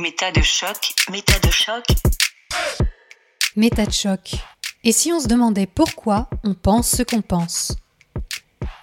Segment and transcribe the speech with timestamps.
[0.00, 1.84] Méta de choc, méta de choc.
[3.56, 4.36] Méta de choc.
[4.84, 7.72] Et si on se demandait pourquoi on pense ce qu'on pense?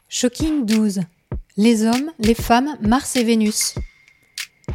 [0.09, 1.04] Shocking 12.
[1.55, 3.75] Les hommes, les femmes, Mars et Vénus.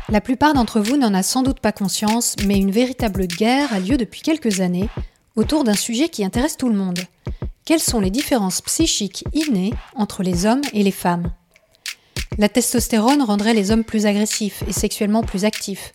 [0.08, 3.78] La plupart d'entre vous n'en a sans doute pas conscience, mais une véritable guerre a
[3.78, 4.88] lieu depuis quelques années
[5.36, 7.00] autour d'un sujet qui intéresse tout le monde.
[7.66, 11.34] Quelles sont les différences psychiques innées entre les hommes et les femmes?
[12.38, 15.92] La testostérone rendrait les hommes plus agressifs et sexuellement plus actifs.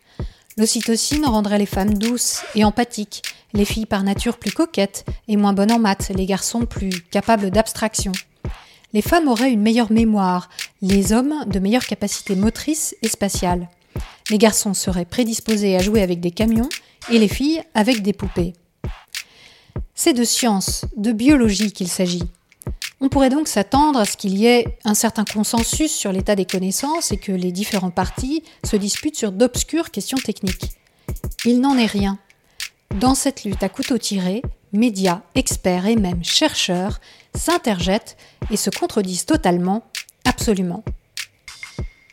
[0.57, 3.23] L'ocytocine rendrait les femmes douces et empathiques,
[3.53, 7.51] les filles par nature plus coquettes et moins bonnes en maths, les garçons plus capables
[7.51, 8.13] d'abstraction.
[8.93, 10.49] Les femmes auraient une meilleure mémoire,
[10.81, 13.69] les hommes de meilleures capacités motrices et spatiales.
[14.29, 16.69] Les garçons seraient prédisposés à jouer avec des camions
[17.11, 18.53] et les filles avec des poupées.
[19.93, 22.23] C'est de science, de biologie qu'il s'agit.
[23.01, 26.45] On pourrait donc s'attendre à ce qu'il y ait un certain consensus sur l'état des
[26.45, 30.71] connaissances et que les différents partis se disputent sur d'obscures questions techniques.
[31.45, 32.17] Il n'en est rien.
[32.99, 34.41] Dans cette lutte à couteau tiré,
[34.71, 36.99] médias, experts et même chercheurs
[37.35, 38.17] s'interjettent
[38.49, 39.83] et se contredisent totalement,
[40.23, 40.83] absolument.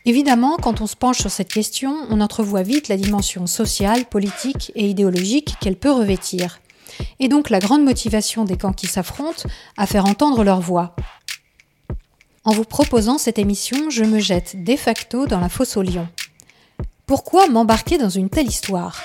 [0.05, 4.73] Évidemment, quand on se penche sur cette question, on entrevoit vite la dimension sociale, politique
[4.75, 6.59] et idéologique qu'elle peut revêtir
[7.19, 9.43] et donc la grande motivation des camps qui s'affrontent
[9.77, 10.95] à faire entendre leur voix.
[12.45, 16.07] En vous proposant cette émission, je me jette de facto dans la fosse au lion.
[17.05, 19.01] Pourquoi m'embarquer dans une telle histoire?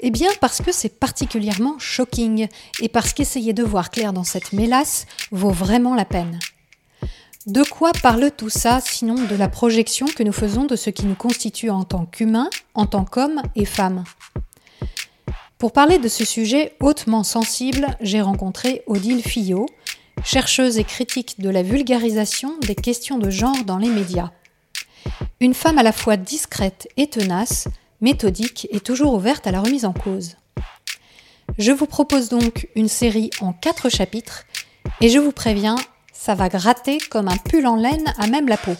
[0.00, 2.48] Eh bien parce que c'est particulièrement shocking
[2.80, 6.38] et parce qu'essayer de voir clair dans cette mélasse vaut vraiment la peine.
[7.46, 11.06] De quoi parle tout ça sinon de la projection que nous faisons de ce qui
[11.06, 14.02] nous constitue en tant qu'humains, en tant qu'hommes et femmes?
[15.58, 19.66] Pour parler de ce sujet hautement sensible, j'ai rencontré Odile Fillot,
[20.22, 24.32] chercheuse et critique de la vulgarisation des questions de genre dans les médias.
[25.40, 27.68] Une femme à la fois discrète et tenace,
[28.02, 30.36] méthodique et toujours ouverte à la remise en cause.
[31.58, 34.44] Je vous propose donc une série en quatre chapitres
[35.00, 35.76] et je vous préviens,
[36.12, 38.74] ça va gratter comme un pull en laine à même la peau.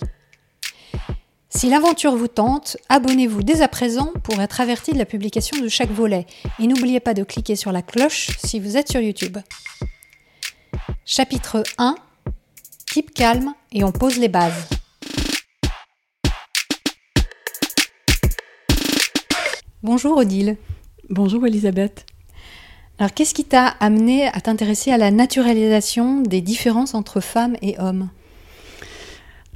[1.49, 5.69] Si l'aventure vous tente, abonnez-vous dès à présent pour être averti de la publication de
[5.69, 6.27] chaque volet.
[6.59, 9.39] Et n'oubliez pas de cliquer sur la cloche si vous êtes sur YouTube.
[11.05, 11.95] Chapitre 1
[12.93, 14.69] Keep calme et on pose les bases.
[19.83, 20.57] Bonjour Odile.
[21.11, 22.07] Bonjour Elisabeth.
[22.99, 27.79] Alors qu'est-ce qui t'a amené à t'intéresser à la naturalisation des différences entre femmes et
[27.79, 28.09] hommes?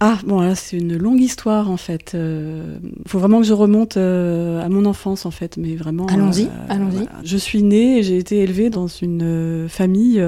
[0.03, 2.13] Ah, bon, là, c'est une longue histoire, en fait.
[2.15, 6.07] Il euh, faut vraiment que je remonte euh, à mon enfance, en fait, mais vraiment...
[6.07, 7.07] Allons-y, euh, allons-y.
[7.23, 10.25] Je suis née et j'ai été élevée dans une famille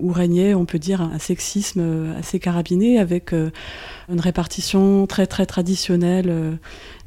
[0.00, 6.58] où régnait, on peut dire, un sexisme assez carabiné, avec une répartition très, très traditionnelle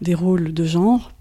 [0.02, 1.12] des rôles de genre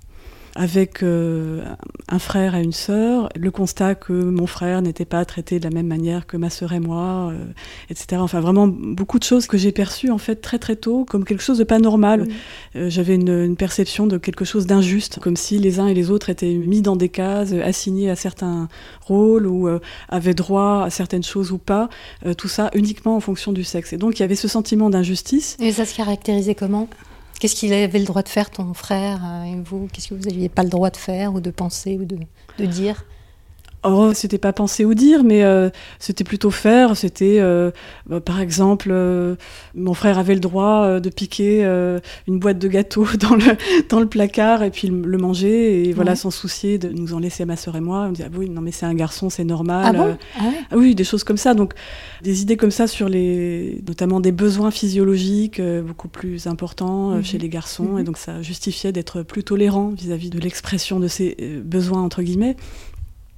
[0.56, 1.62] avec euh,
[2.08, 5.70] un frère et une sœur, le constat que mon frère n'était pas traité de la
[5.70, 7.44] même manière que ma sœur et moi, euh,
[7.90, 8.20] etc.
[8.20, 11.42] Enfin, vraiment beaucoup de choses que j'ai perçues en fait très très tôt comme quelque
[11.42, 12.26] chose de pas normal.
[12.74, 16.30] Euh, j'avais une, perception de quelque chose d'injuste, comme si les uns et les autres
[16.30, 18.68] étaient mis dans des cases, assignés à certains
[19.02, 19.68] rôles ou
[20.08, 21.88] avaient droit à certaines choses ou pas.
[22.36, 23.92] tout ça uniquement en fonction du sexe.
[23.92, 25.56] Et donc il y avait ce sentiment d'injustice.
[25.60, 26.88] Et ça se caractérisait comment?
[27.38, 29.88] Qu'est-ce qu'il avait le droit de faire, ton frère euh, et vous?
[29.92, 32.18] Qu'est-ce que vous n'aviez pas le droit de faire ou de penser ou de,
[32.58, 33.04] de dire?
[33.88, 35.70] Oh, c'était pas penser ou dire, mais euh,
[36.00, 36.96] c'était plutôt faire.
[36.96, 37.70] C'était, euh,
[38.06, 39.36] bah, par exemple, euh,
[39.74, 41.62] mon frère avait le droit de piquer
[42.26, 43.56] une boîte de gâteaux dans le,
[43.88, 47.44] dans le placard et puis le, manger, et voilà, sans soucier de nous en laisser
[47.44, 48.06] à ma soeur et moi.
[48.08, 49.84] On dit, ah oui, non, mais c'est un garçon, c'est normal.
[49.86, 50.16] Ah bon?
[50.38, 51.54] ah, ah oui, des choses comme ça.
[51.54, 51.74] Donc,
[52.22, 57.24] des idées comme ça sur les, notamment des besoins physiologiques beaucoup plus importants mhm.
[57.24, 57.98] chez les garçons, mhm.
[58.00, 62.56] et donc ça justifiait d'être plus tolérant vis-à-vis de l'expression de ces besoins, entre guillemets.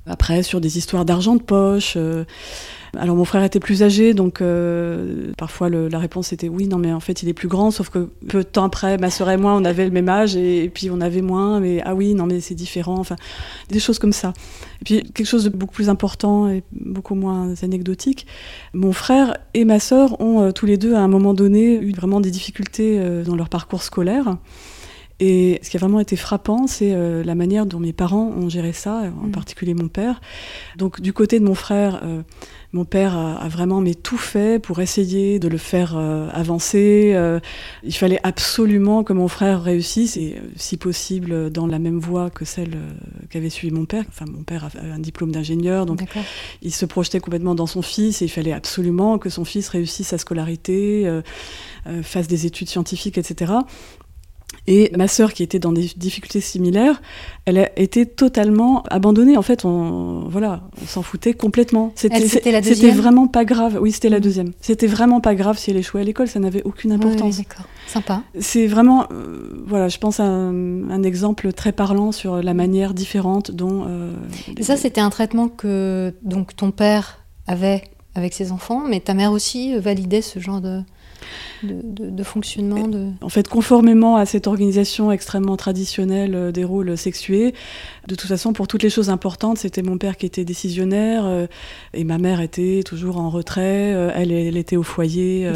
[0.09, 1.95] Après, sur des histoires d'argent de poche.
[1.97, 2.25] Euh,
[2.97, 6.91] alors mon frère était plus âgé, donc euh, parfois la réponse était oui, non mais
[6.91, 9.37] en fait il est plus grand, sauf que peu de temps après, ma soeur et
[9.37, 12.25] moi, on avait le même âge et, puis on avait moins, mais ah oui, non
[12.25, 13.17] mais c'est différent, enfin
[13.69, 14.33] des choses comme ça.
[14.81, 18.27] Et puis quelque chose de beaucoup plus important et beaucoup moins anecdotique,
[18.73, 21.93] mon frère et ma soeur ont euh, tous les deux à un moment donné eu
[21.93, 24.37] vraiment des difficultés dans leur parcours scolaire.
[25.21, 28.49] Et ce qui a vraiment été frappant, c'est euh, la manière dont mes parents ont
[28.49, 29.33] géré ça, en mm.
[29.33, 30.21] particulier mon père.
[30.77, 32.23] Donc du côté de mon frère, euh,
[32.73, 37.17] mon père a, vraiment mais tout fait pour essayer de le faire euh, avancer.
[37.83, 42.45] il fallait absolument que mon frère réussisse, et si possible dans la même voie que
[42.45, 42.77] celle
[43.31, 44.05] qu'avait suivi mon père.
[44.09, 46.03] Enfin, mon père a un diplôme d'ingénieur, donc
[46.63, 50.09] il se projetait complètement dans son fils, et il fallait absolument que son fils réussisse
[50.09, 51.11] sa scolarité,
[52.03, 53.55] fasse des études scientifiques, etc.
[54.71, 57.01] Et ma sœur, qui était dans des difficultés similaires,
[57.47, 59.39] elle a été totalement abandonnée.
[59.39, 61.91] En fait, on, voilà, on s'en foutait complètement.
[61.95, 63.79] C'était vraiment pas grave.
[63.81, 64.21] Oui, c'était la mmh.
[64.21, 64.53] deuxième.
[64.61, 67.39] C'était vraiment pas grave si elle échouait à l'école, ça n'avait aucune importance.
[67.39, 67.65] Oui, d'accord.
[67.87, 68.23] Sympa.
[68.41, 73.51] C'est vraiment, euh, voilà, je pense un, un, exemple très parlant sur la manière différente
[73.51, 73.87] dont.
[73.89, 74.13] Euh,
[74.55, 77.85] Et ça, c'était un traitement que donc ton père avait
[78.15, 80.83] avec ses enfants, mais ta mère aussi validait ce genre de
[81.63, 83.09] de, fonctionnement de...
[83.21, 87.55] En fait, conformément à cette organisation extrêmement traditionnelle euh, des rôles sexués,
[88.07, 91.47] de toute façon, pour toutes les choses importantes, c'était mon père qui était décisionnaire euh,
[91.95, 93.93] et ma mère était toujours en retrait.
[93.95, 95.51] Euh, elle, elle, était au foyer.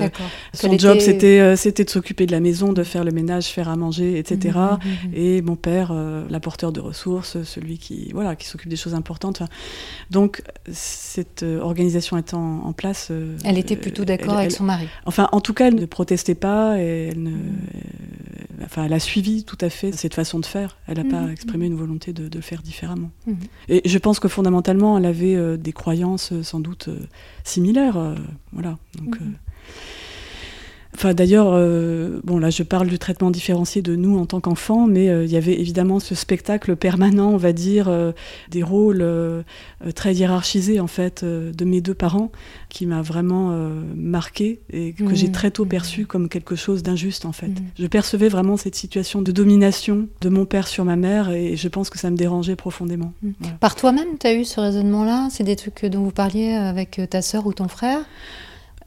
[0.53, 3.77] son job, c'était c'était de s'occuper de la maison, de faire le ménage, faire à
[3.77, 4.59] manger, etc.
[4.59, 5.95] Mmh, mmh, mmh, et mon père,
[6.29, 9.43] l'apporteur de ressources, celui qui voilà qui s'occupe des choses importantes.
[10.11, 13.11] Donc, cette organisation étant en place...
[13.45, 14.89] elle était plutôt d'accord avec son mari.
[15.07, 17.37] Enfin, en tout cas, elle ne protestait pas et elle, ne,
[18.65, 20.79] enfin, elle a suivi tout à fait cette façon de faire.
[20.87, 21.31] Elle n'a pas mhm.
[21.31, 23.11] exprimé une volonté de, le faire différemment.
[23.27, 23.37] Mhm.
[23.69, 26.99] Et je pense que fondamentalement, elle avait euh, des croyances euh, sans doute euh,
[27.45, 28.17] similaires.
[28.53, 28.79] voilà.
[28.99, 29.35] Donc, mhm.
[30.95, 34.87] Enfin, d'ailleurs, euh, bon, là, je parle du traitement différencié de nous en tant qu'enfants,
[34.87, 38.13] mais euh, il y avait évidemment ce spectacle permanent, on va dire, euh,
[38.51, 39.05] des rôles
[39.95, 42.31] très hiérarchisés, en fait, de mes deux parents,
[42.69, 43.57] qui m'a vraiment
[43.97, 45.33] marqué et que j'ai mmh.
[45.33, 47.49] très tôt perçu comme quelque chose d'injuste, en fait.
[47.49, 47.65] Mmh.
[47.79, 51.69] Je percevais vraiment cette situation de domination de mon père sur ma mère et je
[51.69, 53.13] pense que ça me dérangeait profondément.
[53.23, 53.33] Mmh.
[53.61, 55.29] Par toi-même, tu as eu ce raisonnement-là?
[55.31, 58.01] C'est des trucs dont vous parliez avec ta sœur ou ton frère?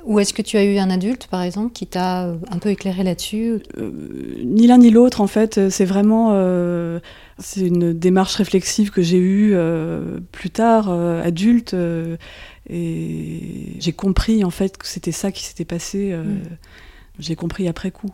[0.06, 2.70] Ou est-ce que tu as eu un adulte, par exemple, qui t'a euh, un peu
[2.70, 3.92] éclairé là-dessus euh,
[4.44, 5.70] Ni l'un ni l'autre, en fait.
[5.70, 7.00] C'est vraiment euh,
[7.40, 9.56] c'est une démarche réflexive que j'ai eue
[10.32, 11.76] plus tard, adulte.
[12.70, 16.14] et j'ai compris, en fait, que c'était ça qui s'était passé.
[16.16, 16.42] Mm.
[17.20, 18.12] J'ai compris après coup.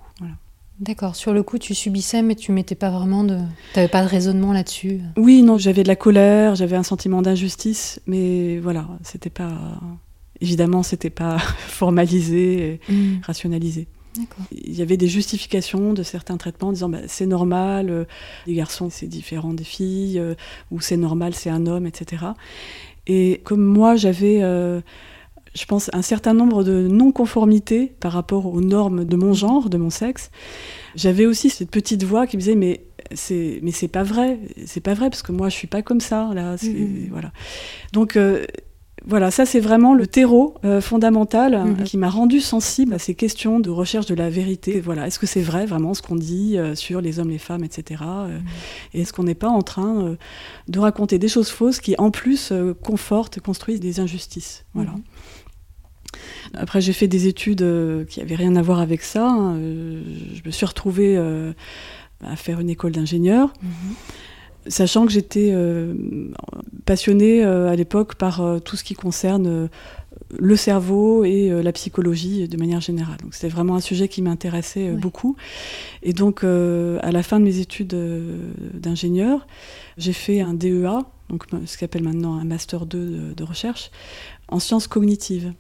[0.80, 1.16] D'accord.
[1.16, 3.38] Sur le coup, tu subissais, mais tu mettais pas vraiment de.
[3.74, 5.02] T'avais pas de raisonnement là-dessus.
[5.18, 9.52] Oui, non, j'avais de la colère, j'avais un sentiment d'injustice, mais voilà, c'était pas
[10.42, 13.22] évidemment, c'était pas formalisé et mm.
[13.24, 13.88] rationalisé.
[14.52, 18.06] Il y avait des justifications de certains traitements en disant bah, c'est normal, euh,
[18.46, 20.36] les garçons c'est différent des filles, euh,
[20.70, 22.26] ou c'est normal, c'est un homme, etc.
[23.08, 24.82] Et comme moi j'avais, euh,
[25.56, 29.78] je pense, un certain nombre de non-conformités par rapport aux normes de mon genre, de
[29.78, 30.30] mon sexe,
[30.96, 32.84] j'avais aussi cette petite voix qui me disait mais
[33.14, 36.02] c'est mais c'est pas vrai, c'est pas vrai parce que moi je suis pas comme
[36.02, 37.10] ça là, mm-hmm.
[37.12, 37.32] voilà.
[37.94, 38.18] Donc
[39.06, 41.84] voilà, ça c'est vraiment le terreau euh, fondamental euh, mhm.
[41.84, 44.80] qui m'a rendu sensible à ces questions de recherche de la vérité.
[44.80, 47.64] Voilà, est-ce que c'est vrai vraiment ce qu'on dit euh, sur les hommes, les femmes,
[47.64, 48.04] etc.
[48.04, 48.42] Mhm.
[48.94, 50.16] Et est-ce qu'on n'est pas en train
[50.68, 52.54] de raconter des choses fausses qui en plus
[52.84, 54.66] confortent, construisent des injustices?
[54.74, 54.92] Voilà.
[54.92, 55.02] Mhm.
[56.54, 57.66] Après, j'ai fait des études
[58.10, 59.30] qui n'avaient rien à voir avec ça.
[59.30, 59.56] Hein.
[59.56, 63.54] je me suis retrouvée à faire une école d'ingénieur
[64.68, 65.94] sachant que j'étais euh,
[66.86, 69.70] passionnée euh, à l'époque par euh, tout ce qui concerne
[70.38, 73.18] le cerveau et la psychologie de manière générale.
[73.22, 75.36] Donc c'était vraiment un sujet qui m'intéressait beaucoup.
[76.04, 77.96] Et donc à la fin de mes études
[78.74, 79.46] d'ingénieur,
[79.98, 81.00] j'ai fait un DEA,
[81.30, 83.92] donc ce qu'on appelle maintenant un master 2 de, recherche,
[84.48, 85.54] en sciences cognitives.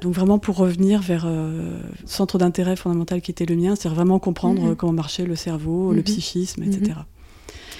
[0.00, 4.18] Donc vraiment pour revenir vers le centre d'intérêt fondamental qui était le mien, c'est vraiment
[4.18, 4.76] comprendre mm-hmm.
[4.76, 6.04] comment marchait le cerveau, le mm-hmm.
[6.04, 6.94] psychisme, etc.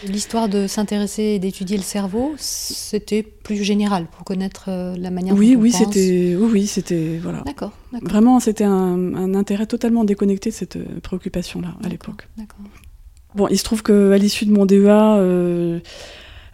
[0.07, 5.35] L'histoire de s'intéresser et d'étudier le cerveau, c'était plus général pour connaître euh, la manière
[5.35, 7.43] oui, dont oui, c'était, Oui, oui, c'était voilà.
[7.47, 7.73] D'accord.
[8.03, 12.29] Vraiment, c'était un, intérêt totalement déconnecté de cette euh, préoccupation-là à l'époque.
[13.35, 15.79] Bon, il se trouve qu'à l'issue de mon DEA, euh,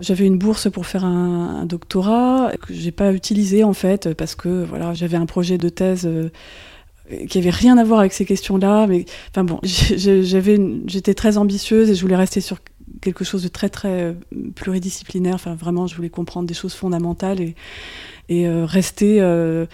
[0.00, 4.64] j'avais une bourse pour faire un, doctorat que j'ai pas utilisé en fait parce que
[4.64, 6.08] voilà, j'avais un projet de thèse.
[7.28, 11.88] qui avait rien à voir avec ces questions-là, mais enfin bon, j'avais, j'étais très ambitieuse
[11.90, 12.58] et je voulais rester sur
[13.00, 14.12] quelque chose de très très euh,
[14.54, 15.34] pluridisciplinaire.
[15.34, 17.54] Enfin, vraiment, je voulais comprendre des choses fondamentales et,
[18.28, 19.66] et euh, rester euh,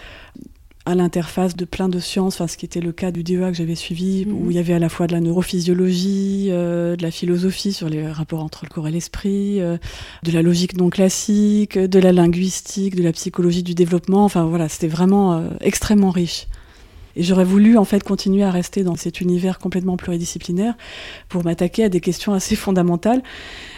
[0.85, 3.53] à l'interface de plein de sciences, enfin, ce qui était le cas du DEA que
[3.53, 4.51] j'avais suivi, où mhm.
[4.51, 8.43] il y avait à la fois de la neurophysiologie, de la philosophie sur les rapports
[8.43, 13.13] entre le corps et l'esprit, de la logique non classique, de la linguistique, de la
[13.13, 14.25] psychologie du développement.
[14.25, 16.45] Enfin voilà, c'était vraiment extrêmement riche.
[17.15, 20.75] Et j'aurais voulu en fait continuer à rester dans cet univers complètement pluridisciplinaire
[21.29, 23.21] pour m'attaquer à des questions assez fondamentales.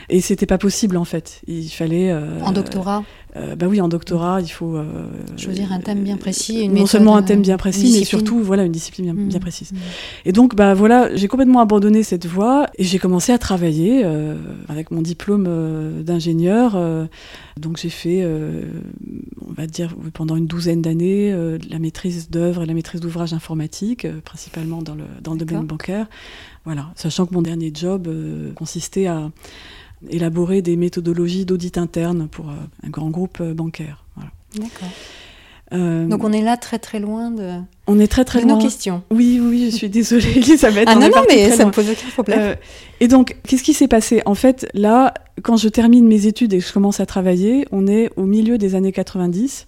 [0.10, 1.42] Et c'était pas possible en fait.
[1.48, 2.12] Il fallait.
[2.12, 3.04] Euh, en doctorat
[3.36, 4.84] euh, bah oui, en doctorat, il faut euh,
[5.36, 8.64] choisir un thème bien précis, une non seulement un thème bien précis, mais surtout voilà
[8.64, 9.42] une discipline bien, mmh.
[9.42, 9.74] précise.
[9.74, 9.78] Mmh.
[10.26, 14.04] Et donc bah voilà, j'ai complètement abandonné cette voie et j'ai commencé à travailler
[14.70, 16.80] avec mon diplôme d'ingénieur.
[17.58, 21.32] donc j'ai fait, on va dire pendant une douzaine d'années,
[21.70, 26.08] la maîtrise d'œuvre et la maîtrise d'ouvrage informatique, principalement dans le dans le domaine bancaire
[26.66, 28.10] Voilà, sachant que mon dernier job
[28.56, 29.30] consistait à
[30.10, 34.04] élaborer des méthodologies d'audit interne pour un grand groupe bancaire.
[34.56, 34.90] D'accord.
[35.74, 37.60] Euh, Donc on est là très très loin de.
[37.88, 38.56] On est très très loin.
[38.56, 39.04] nos questions.
[39.12, 40.86] Oui, oui, je suis désolée, Elisabeth.
[40.88, 42.40] ah non, non, mais ça me pose aucun problème.
[42.40, 42.56] Euh,
[43.02, 44.22] et donc, qu'est-ce qui s'est passé?
[44.26, 45.14] En fait, là,
[45.44, 48.58] quand je termine mes études et que je commence à travailler, on est au milieu
[48.58, 49.66] des années 90.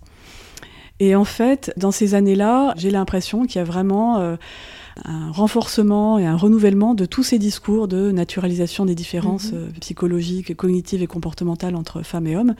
[1.02, 4.20] Et en fait, dans ces années-là, j'ai l'impression qu'il y a vraiment.
[4.20, 4.36] Euh,
[5.06, 9.58] un renforcement et un renouvellement de tous ces discours de naturalisation des différences mhm.
[9.58, 12.56] euh, psychologiques, cognitives et comportementales entre femmes et hommes,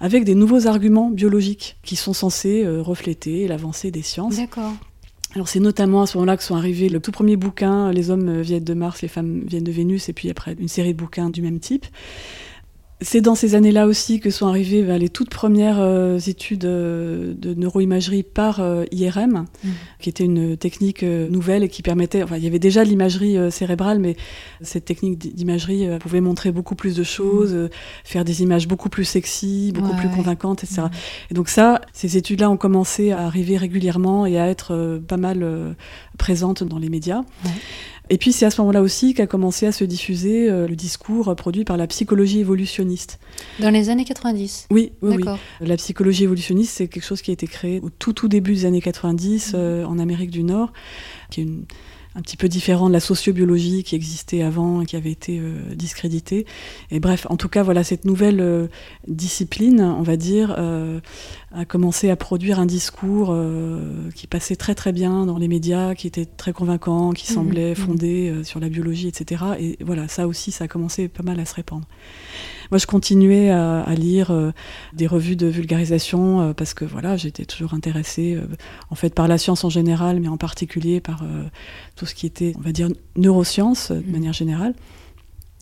[0.00, 4.36] avec des nouveaux arguments biologiques qui sont censés euh, refléter l'avancée des sciences.
[4.36, 4.72] D'accord.
[5.34, 8.40] Alors c'est notamment à ce moment-là que sont arrivés le tout premier bouquin, Les hommes
[8.40, 11.28] viennent de Mars, les femmes viennent de Vénus, et puis après une série de bouquins
[11.28, 11.86] du même type.
[13.04, 17.34] C'est dans ces années-là aussi que sont arrivées ben, les toutes premières euh, études euh,
[17.36, 19.68] de neuroimagerie par euh, IRM, mmh.
[20.00, 22.22] qui était une technique nouvelle et qui permettait.
[22.22, 24.16] Enfin, il y avait déjà de l'imagerie cérébrale, mais
[24.62, 27.68] cette technique d'imagerie pouvait montrer beaucoup plus de choses, mmh.
[28.04, 30.82] faire des images beaucoup plus sexy, beaucoup plus convaincantes, etc.
[30.82, 30.90] Mmh.
[31.30, 35.76] Et donc ça, ces études-là ont commencé à arriver régulièrement et à être pas mal
[36.16, 37.22] présentes dans les médias.
[38.10, 41.34] Et puis c'est à ce moment-là aussi qu'a commencé à se diffuser euh, le discours
[41.36, 43.18] produit par la psychologie évolutionniste.
[43.60, 45.24] Dans les années 90 Oui, oui, oui.
[45.60, 48.64] La psychologie évolutionniste, c'est quelque chose qui a été créé au tout tout début des
[48.66, 49.56] années 90 mmh.
[49.56, 50.72] euh, en Amérique du Nord,
[51.30, 51.64] qui est une
[52.16, 55.74] un petit peu différent de la sociobiologie qui existait avant et qui avait été euh,
[55.74, 56.46] discréditée.
[56.90, 58.68] Et bref, en tout cas, voilà, cette nouvelle euh,
[59.08, 61.00] discipline, on va dire, euh,
[61.52, 63.34] a commencé à produire un discours
[64.14, 67.72] qui passait très très bien dans les médias, qui était très convaincant, qui mmh, semblait
[67.72, 67.76] mmh.
[67.76, 69.44] fondé sur la biologie, etc.
[69.60, 71.86] Et voilà, ça aussi, ça a commencé pas mal à se répandre.
[72.70, 74.52] Moi, je continuais à, lire euh,
[74.92, 78.46] des revues de vulgarisation euh, parce que voilà, j'étais toujours intéressée euh,
[78.90, 81.24] en fait par la science en général, mais en particulier par
[81.96, 84.12] tout ce qui était, on va dire, neurosciences de mmh.
[84.12, 84.74] manière générale.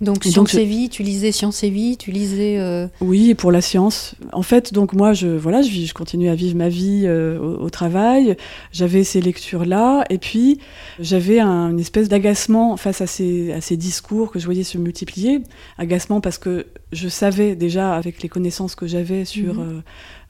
[0.03, 2.59] Donc Science et Vie, tu lisais Science et Vie, tu lisais...
[2.59, 4.17] Euh, oui, et pour la science.
[4.33, 7.71] En fait, donc moi, je, voilà, je, je continue à vivre ma vie euh, au,
[7.71, 8.37] travail.
[8.73, 10.59] J'avais ces lectures-là, et puis
[10.99, 14.77] j'avais un, une espèce d'agacement face à ces, à ces discours que je voyais se
[14.77, 15.41] multiplier.
[15.79, 19.55] Agacement parce que je savais déjà, avec les connaissances que j'avais sur...
[19.55, 19.61] Mhm.
[19.61, 19.81] Euh,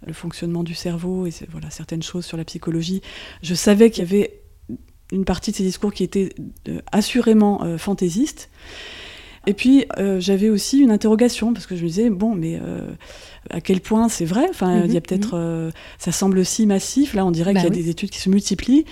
[0.05, 3.03] le fonctionnement du cerveau et voilà certaines choses sur la psychologie,
[3.41, 4.41] je savais qu'il y avait
[5.13, 6.31] une partie de ces discours qui était
[6.91, 8.51] assurément fantaisistes
[9.47, 12.89] et puis, euh, j'avais aussi une interrogation, parce que je me disais, bon, mais euh,
[13.51, 14.47] à quel point c'est vrai?
[14.49, 15.35] Enfin, il y a mhm, peut-être.
[15.35, 15.43] Mhm.
[15.43, 17.15] Euh, ça semble si massif.
[17.15, 18.85] Là, on dirait qu'il y a bah des études qui se multiplient,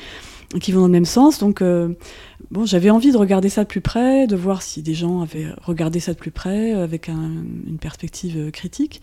[0.61, 1.39] qui vont dans le même sens.
[1.39, 5.23] Donc, bon, j'avais envie de regarder ça de plus près, de voir si des gens
[5.23, 9.01] avaient regardé ça de plus près, avec une perspective critique.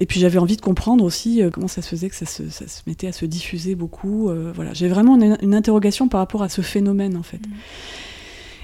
[0.00, 2.44] Et puis j'avais envie de comprendre aussi comment ça se faisait que ça se,
[2.86, 4.30] mettait à se diffuser beaucoup.
[4.54, 7.44] voilà, j'ai vraiment une, interrogation par rapport à ce phénomène en fait.
[7.44, 7.54] Mhm.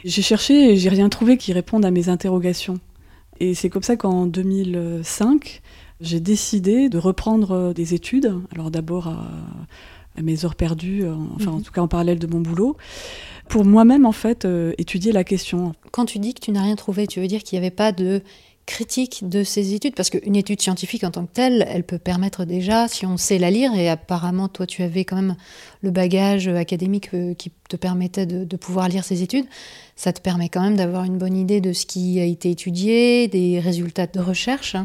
[0.05, 2.79] J'ai cherché et j'ai rien trouvé qui réponde à mes interrogations.
[3.41, 5.63] Et c'est comme ça qu'en 2005,
[6.01, 8.35] j'ai décidé de reprendre des études.
[8.55, 9.31] Alors d'abord à,
[10.23, 11.63] mes heures perdues, enfin en mhm.
[11.63, 12.77] tout cas en parallèle de mon boulot,
[13.49, 15.75] pour moi-même en fait euh, étudier la question.
[15.91, 17.91] Quand tu dis que tu n'as rien trouvé, tu veux dire qu'il n'y avait pas
[17.91, 18.23] de
[18.67, 22.45] critique de ces études Parce qu'une étude scientifique en tant que telle, elle peut permettre
[22.45, 25.37] déjà, si on sait la lire, et apparemment toi tu avais quand même
[25.83, 29.47] le bagage académique euh, qui te permettait de, pouvoir lire ces études,
[29.97, 33.29] ça te permet quand même d'avoir une bonne idée de ce qui a été étudié,
[33.29, 34.77] des résultats de recherche.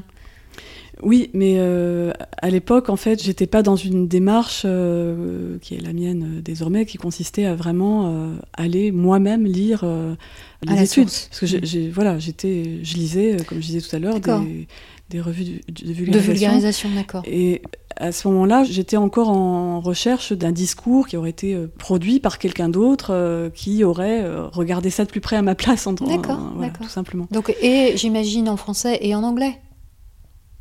[1.01, 5.81] Oui, mais euh, à l'époque, en fait, j'étais pas dans une démarche euh, qui est
[5.81, 9.85] la mienne désormais, qui consistait à vraiment aller moi-même lire
[10.63, 11.05] les études.
[11.05, 11.91] Parce que j'ai, mm.
[11.91, 14.67] voilà, j'étais, je lisais, euh, comme je disais tout à l'heure, des,
[15.09, 16.11] des, revues de, vulgarisation.
[16.11, 17.23] De vulgarisation, d'accord.
[17.25, 17.61] Et
[17.95, 22.39] à ce moment-là, j'étais encore en recherche d'un discours qui aurait été euh, produit par
[22.39, 26.51] quelqu'un d'autre euh, qui aurait regardé ça de plus près à ma place, en, d'accord,
[26.55, 27.27] voilà, tout simplement.
[27.31, 29.59] Donc, et j'imagine en français et en anglais.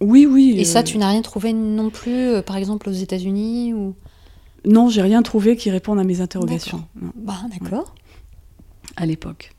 [0.01, 0.55] Oui, oui.
[0.59, 3.95] Et ça, tu n'as rien trouvé non plus, par exemple aux États-Unis ou?
[4.65, 6.85] Non, j'ai rien trouvé qui réponde à mes interrogations.
[6.95, 7.13] D'accord.
[7.17, 7.95] Bah, d'accord.
[8.97, 9.53] À l'époque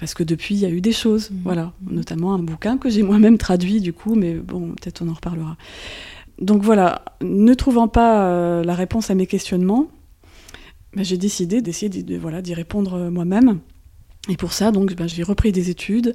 [0.00, 1.34] parce que depuis, il y a eu des choses, mmh.
[1.44, 5.12] voilà, notamment un bouquin que j'ai moi-même traduit du coup, mais bon, peut-être on en
[5.12, 5.56] reparlera.
[6.40, 9.88] Donc voilà, ne trouvant pas euh, la réponse à mes questionnements,
[10.94, 13.60] ben, j'ai décidé d'essayer d'y voilà, répondre euh, moi-même.
[14.28, 16.14] Et pour ça, donc, ben, j'ai repris des études,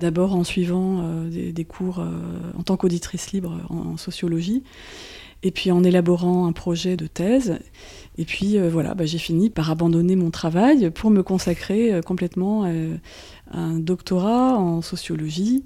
[0.00, 2.04] d'abord en suivant euh, des, cours
[2.58, 4.64] en tant qu'auditrice libre en, sociologie,
[5.44, 7.58] et puis en élaborant un projet de thèse.
[8.16, 12.00] Et puis euh, voilà, bah, j'ai fini par abandonner mon travail pour me consacrer euh,
[12.00, 12.96] complètement euh,
[13.50, 15.64] à un doctorat en sociologie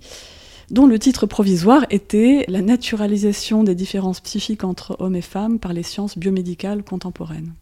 [0.70, 5.72] dont le titre provisoire était La naturalisation des différences psychiques entre hommes et femmes par
[5.72, 7.54] les sciences biomédicales contemporaines.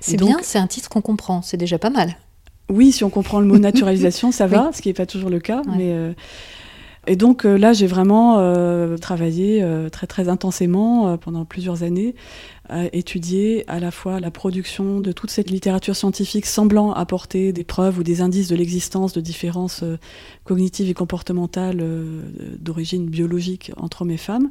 [0.00, 2.16] C'est bien, c'est un titre qu'on comprend, c'est déjà pas mal.
[2.72, 5.40] Oui, si on comprend le mot naturalisation, ça va, ce qui n'est pas toujours le
[5.40, 5.62] cas.
[5.76, 6.12] Mais, euh,
[7.06, 12.14] Et donc euh, là, j'ai vraiment euh, travaillé très très intensément pendant plusieurs années
[12.68, 17.64] à étudier à la fois la production de toute cette littérature scientifique semblant apporter des
[17.64, 19.84] preuves ou des indices de l'existence de différences
[20.44, 21.84] cognitives et comportementales
[22.58, 24.50] d'origine biologique entre hommes et femmes,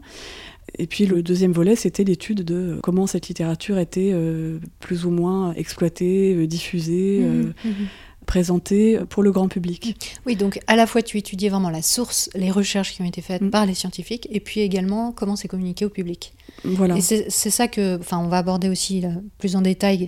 [0.77, 5.09] et puis le deuxième volet, c'était l'étude de comment cette littérature était euh, plus ou
[5.09, 7.19] moins exploitée, diffusée.
[7.21, 7.87] Mhm, euh, mhm.
[8.31, 10.09] Présentée pour le grand public.
[10.25, 13.21] Oui, donc à la fois tu étudiais vraiment la source, les recherches qui ont été
[13.21, 13.49] faites mm.
[13.49, 16.33] par les scientifiques, et puis également comment c'est communiqué au public.
[16.63, 16.95] Voilà.
[16.95, 19.03] Et c'est ça que, enfin, on va aborder aussi
[19.37, 20.07] plus en détail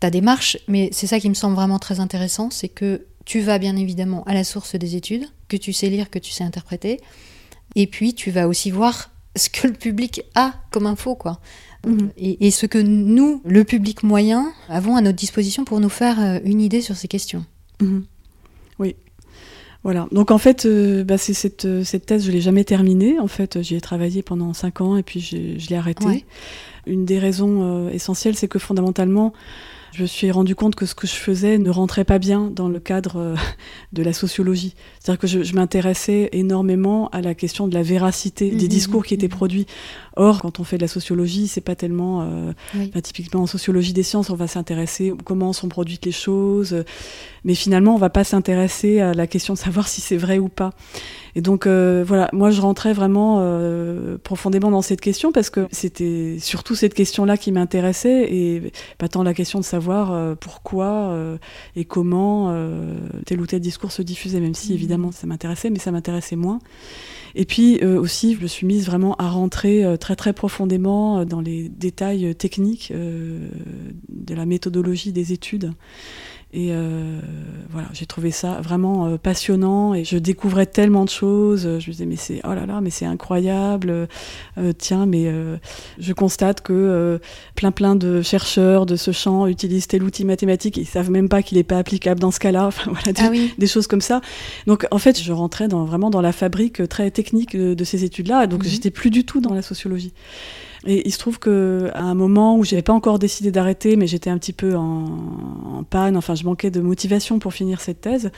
[0.00, 3.58] ta démarche, mais c'est ça qui me semble vraiment très intéressant, c'est que tu vas
[3.58, 7.00] bien évidemment à la source des études, que tu sais lire, que tu sais interpréter,
[7.76, 11.40] et puis tu vas aussi voir ce que le public a comme info, quoi.
[11.86, 12.10] Mhm.
[12.16, 16.38] Et, ce que nous, le public moyen, avons à notre disposition pour nous faire euh,
[16.44, 17.44] une idée sur ces questions.
[17.80, 18.04] Mhm.
[18.78, 18.96] Oui.
[19.84, 20.08] Voilà.
[20.10, 23.20] Donc en fait, euh, bah, c'est cette, euh, cette, thèse, je l'ai jamais terminée.
[23.20, 26.24] En fait, j'y ai travaillé pendant cinq ans et puis je l'ai arrêtée.
[26.86, 29.32] Une des raisons essentielles, c'est que fondamentalement,
[29.96, 32.68] je me suis rendu compte que ce que je faisais ne rentrait pas bien dans
[32.68, 33.36] le cadre euh,
[33.94, 34.74] de la sociologie.
[35.00, 39.14] C'est-à-dire que je, m'intéressais énormément à la question de la véracité des mmh, discours qui
[39.14, 39.30] étaient mmh.
[39.30, 39.66] produits.
[40.16, 42.22] Or, quand on fait de la sociologie, c'est pas tellement.
[42.22, 42.52] Euh,
[43.02, 46.84] typiquement en sociologie des sciences, on va s'intéresser à comment sont produites les choses,
[47.46, 50.48] mais finalement, on va pas s'intéresser à la question de savoir si c'est vrai ou
[50.48, 50.72] pas.
[51.36, 55.68] Et donc euh, voilà, moi je rentrais vraiment euh, profondément dans cette question parce que
[55.70, 61.14] c'était surtout cette question-là qui m'intéressait et pas tant la question de savoir euh, pourquoi
[61.76, 62.52] et comment
[63.26, 64.74] tel ou tel discours se diffusait, même si mmh.
[64.74, 66.58] évidemment ça m'intéressait, mais ça m'intéressait moins.
[67.34, 71.68] Et puis aussi, je me suis mise vraiment à rentrer très très profondément dans les
[71.68, 75.72] détails techniques de la méthodologie des études.
[76.56, 77.20] Et euh,
[77.68, 81.64] voilà, j'ai trouvé ça vraiment euh, passionnant et je découvrais tellement de choses.
[81.64, 83.90] Je me disais, mais c'est, oh là là, mais c'est incroyable.
[83.90, 85.30] Euh, tiens, mais
[85.98, 87.20] je constate que
[87.56, 91.42] plein plein de chercheurs de ce champ utilisent tel outil mathématique ils savent même pas
[91.42, 92.66] qu'il n'est pas applicable dans ce cas-là.
[92.76, 94.22] Enfin voilà, des, ah des, choses comme ça.
[94.66, 98.46] Donc en fait, je rentrais dans, vraiment dans la fabrique très technique de, ces études-là.
[98.46, 98.70] Donc mhm.
[98.70, 100.14] j'étais plus du tout dans la sociologie.
[100.86, 104.06] Et il se trouve que à un moment où j'avais pas encore décidé d'arrêter, mais
[104.06, 108.30] j'étais un petit peu en, panne, enfin je manquais de motivation pour finir cette thèse,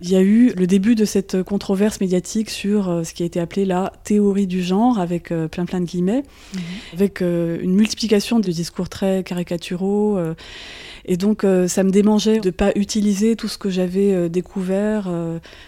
[0.00, 3.26] il y a eu le début de cette controverse médiatique sur euh, ce qui a
[3.26, 6.22] été appelé la théorie du genre, avec euh, plein plein de guillemets,
[6.54, 6.60] mhm.
[6.94, 10.18] avec euh, une multiplication de discours très caricaturaux.
[11.06, 15.10] Et donc, ça me démangeait de ne pas utiliser tout ce que j'avais découvert,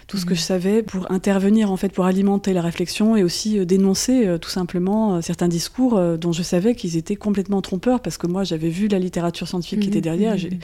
[0.06, 0.36] tout ce que mhm.
[0.36, 5.22] je savais, pour intervenir, en fait, pour alimenter la réflexion et aussi dénoncer tout simplement
[5.22, 8.98] certains discours dont je savais qu'ils étaient complètement trompeurs, parce que moi, j'avais vu la
[8.98, 10.02] littérature scientifique qui était mhm.
[10.02, 10.34] derrière.
[10.36, 10.58] Mhm.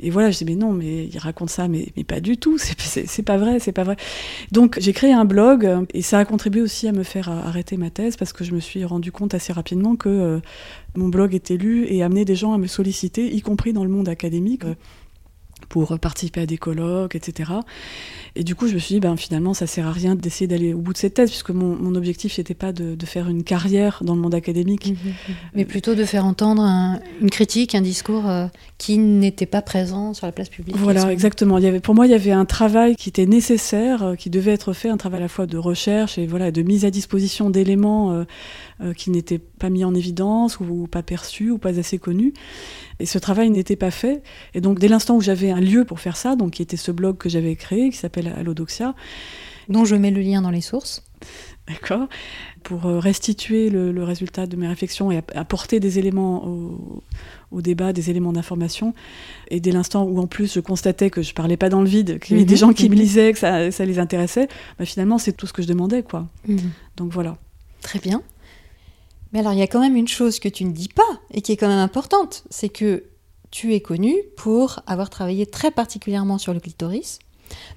[0.00, 2.58] Et voilà, je dis mais non, mais il raconte ça, mais, mais pas du tout,
[2.58, 3.96] c'est pas vrai, c'est pas vrai.
[4.52, 7.90] Donc j'ai créé un blog et ça a contribué aussi à me faire arrêter ma
[7.90, 10.40] thèse parce que je me suis rendu compte assez rapidement que euh,
[10.96, 13.90] mon blog était lu et amenait des gens à me solliciter, y compris dans le
[13.90, 14.64] monde académique
[15.68, 17.52] pour participer à des colloques, etc.
[18.36, 20.74] Et du coup, je me suis dit, ben, finalement, ça sert à rien d'essayer d'aller
[20.74, 23.44] au bout de cette thèse, puisque mon, mon objectif n'était pas de, de, faire une
[23.44, 24.88] carrière dans le monde académique.
[24.88, 25.34] Mhm, mhm.
[25.54, 28.46] Mais plutôt de faire entendre une critique, un discours euh,
[28.76, 30.76] qui n'était pas présent sur la place publique.
[30.76, 31.58] Voilà, exactement.
[31.58, 34.30] Il y avait, pour moi, il y avait un travail qui était nécessaire, euh, qui
[34.30, 36.90] devait être fait, un travail à la fois de recherche et voilà, de mise à
[36.90, 38.24] disposition d'éléments
[38.80, 42.34] euh, qui n'étaient pas mis en évidence ou, ou, pas perçus ou pas assez connus.
[43.00, 44.22] Et ce travail n'était pas fait.
[44.54, 46.92] Et donc, dès l'instant où j'avais un lieu pour faire ça, donc qui était ce
[46.92, 48.94] blog que j'avais créé, qui s'appelle Allodoxia,
[49.68, 51.02] dont je mets le lien dans les sources.
[51.66, 52.08] D'accord.
[52.62, 56.44] Pour euh, restituer le, résultat de mes réflexions et apporter des éléments
[57.50, 58.92] au, débat, des éléments d'information.
[59.48, 62.18] Et dès l'instant où en plus je constatais que je parlais pas dans le vide,
[62.18, 64.84] qu'il y avait des mhm, gens qui me lisaient, que ça, ça les intéressait, bah
[64.84, 66.02] finalement c'est tout ce que je demandais.
[66.02, 66.26] quoi.
[66.46, 66.70] Mhm.
[66.96, 67.38] Donc voilà.
[67.80, 68.22] Très bien.
[69.34, 71.42] Mais alors, il y a quand même une chose que tu ne dis pas et
[71.42, 73.02] qui est quand même importante, c'est que
[73.50, 77.18] tu es connu pour avoir travaillé très particulièrement sur le clitoris.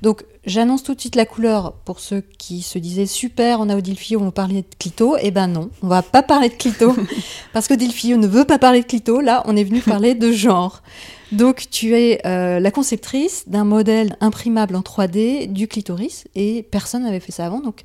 [0.04, 3.76] Donc, j'annonce tout de suite la couleur pour ceux qui se disaient super, on a
[3.76, 5.17] Odilfio, on va parler de clito.
[5.20, 6.96] Eh ben non, on va pas parler de clito
[7.54, 9.20] parce que Odilfio ne veut pas parler de clito.
[9.20, 10.84] Là, on est venu parler de genre.
[11.32, 17.02] Donc, tu es euh, la conceptrice d'un modèle imprimable en 3D du clitoris et personne
[17.02, 17.62] n'avait fait ça avant.
[17.62, 17.82] Donc,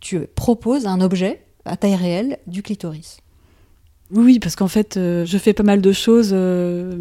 [0.00, 3.18] tu proposes un objet à taille réelle du clitoris.
[4.10, 6.96] Oui, parce qu'en fait, euh, je fais pas mal de choses euh,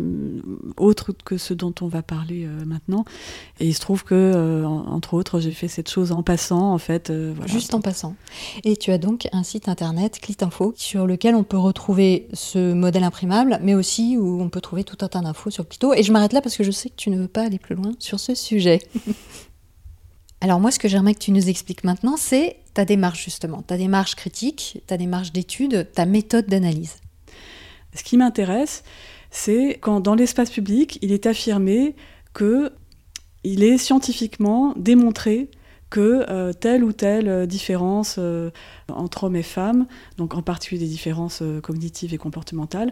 [0.75, 3.05] autres que ce dont on va parler euh, maintenant.
[3.61, 7.11] Et il se trouve que, entre autres, j'ai fait cette chose en passant, en fait.
[7.45, 8.15] Juste en passant.
[8.65, 13.05] Et tu as donc un site internet, Clitinfo, sur lequel on peut retrouver ce modèle
[13.05, 15.93] imprimable, mais aussi où on peut trouver tout un tas d'infos sur Clito.
[15.93, 17.75] Et je m'arrête là parce que je sais que tu ne veux pas aller plus
[17.75, 18.81] loin sur ce sujet.
[20.39, 23.77] Alors moi, ce que j'aimerais que tu nous expliques maintenant, c'est ta démarche justement, ta
[23.77, 26.97] démarche critique, ta démarche d'étude, ta méthode d'analyse.
[27.95, 28.83] Ce qui m'intéresse,
[29.31, 31.95] c'est quand dans l'espace public, il est affirmé
[32.33, 32.71] que
[33.43, 35.49] il est scientifiquement démontré
[35.89, 38.51] que euh, telle ou telle euh, différence euh,
[38.89, 42.91] entre hommes et femmes, donc en particulier des différences cognitives et comportementales,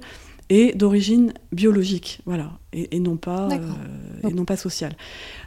[0.50, 3.50] est d'origine biologique, voilà, et, non pas
[4.24, 4.96] et non pas sociale.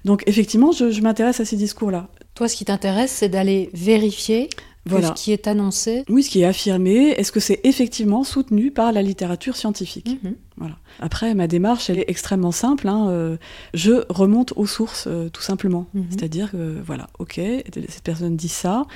[0.04, 2.08] Donc effectivement, je m'intéresse à ces discours-là.
[2.34, 4.48] Toi, ce qui t'intéresse, c'est d'aller vérifier
[4.88, 5.08] voilà.
[5.08, 6.04] ce qui est annoncé.
[6.08, 7.10] Oui, ce qui est affirmé.
[7.10, 10.34] Est-ce que c'est effectivement soutenu par la littérature scientifique mhm.
[10.56, 10.76] Voilà.
[10.98, 12.88] Après, ma démarche, elle est extrêmement simple.
[12.88, 13.36] Hein, euh,
[13.74, 15.86] je remonte aux sources, euh, tout simplement.
[15.94, 16.06] Mhm.
[16.10, 18.86] C'est-à-dire que, voilà, ok, cette personne dit ça.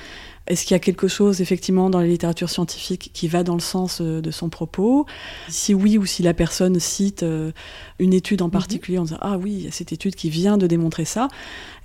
[0.45, 3.61] Est-ce qu'il y a quelque chose effectivement dans la littérature scientifique qui va dans le
[3.61, 5.05] sens euh, de son propos?
[5.47, 7.51] Si oui, ou si la personne cite euh,
[7.99, 8.51] une étude en mhm.
[8.51, 11.27] particulier en disant Ah oui, il y a cette étude qui vient de démontrer ça,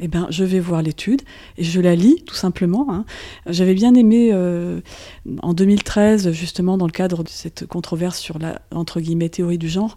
[0.01, 1.23] eh ben, je vais voir l'étude
[1.57, 2.87] et je la lis tout simplement.
[2.91, 3.05] Hein.
[3.47, 4.81] J'avais bien aimé euh,
[5.43, 9.69] en 2013, justement, dans le cadre de cette controverse sur la entre guillemets théorie du
[9.69, 9.97] genre,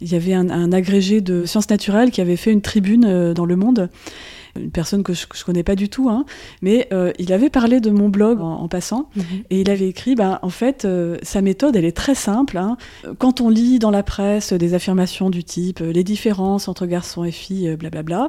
[0.00, 3.44] il y avait un, un agrégé de sciences naturelles qui avait fait une tribune dans
[3.44, 3.90] Le Monde
[4.58, 6.24] une personne que je, ne connais pas du tout, hein,
[6.60, 9.24] mais euh, il avait parlé de mon blog en, passant mhm.
[9.50, 12.58] et il avait écrit, bah, en fait, euh, sa méthode, elle est très simple.
[12.58, 12.76] Hein.
[13.18, 17.24] Quand on lit dans la presse des affirmations du type euh, les différences entre garçons
[17.24, 18.28] et filles, blablabla,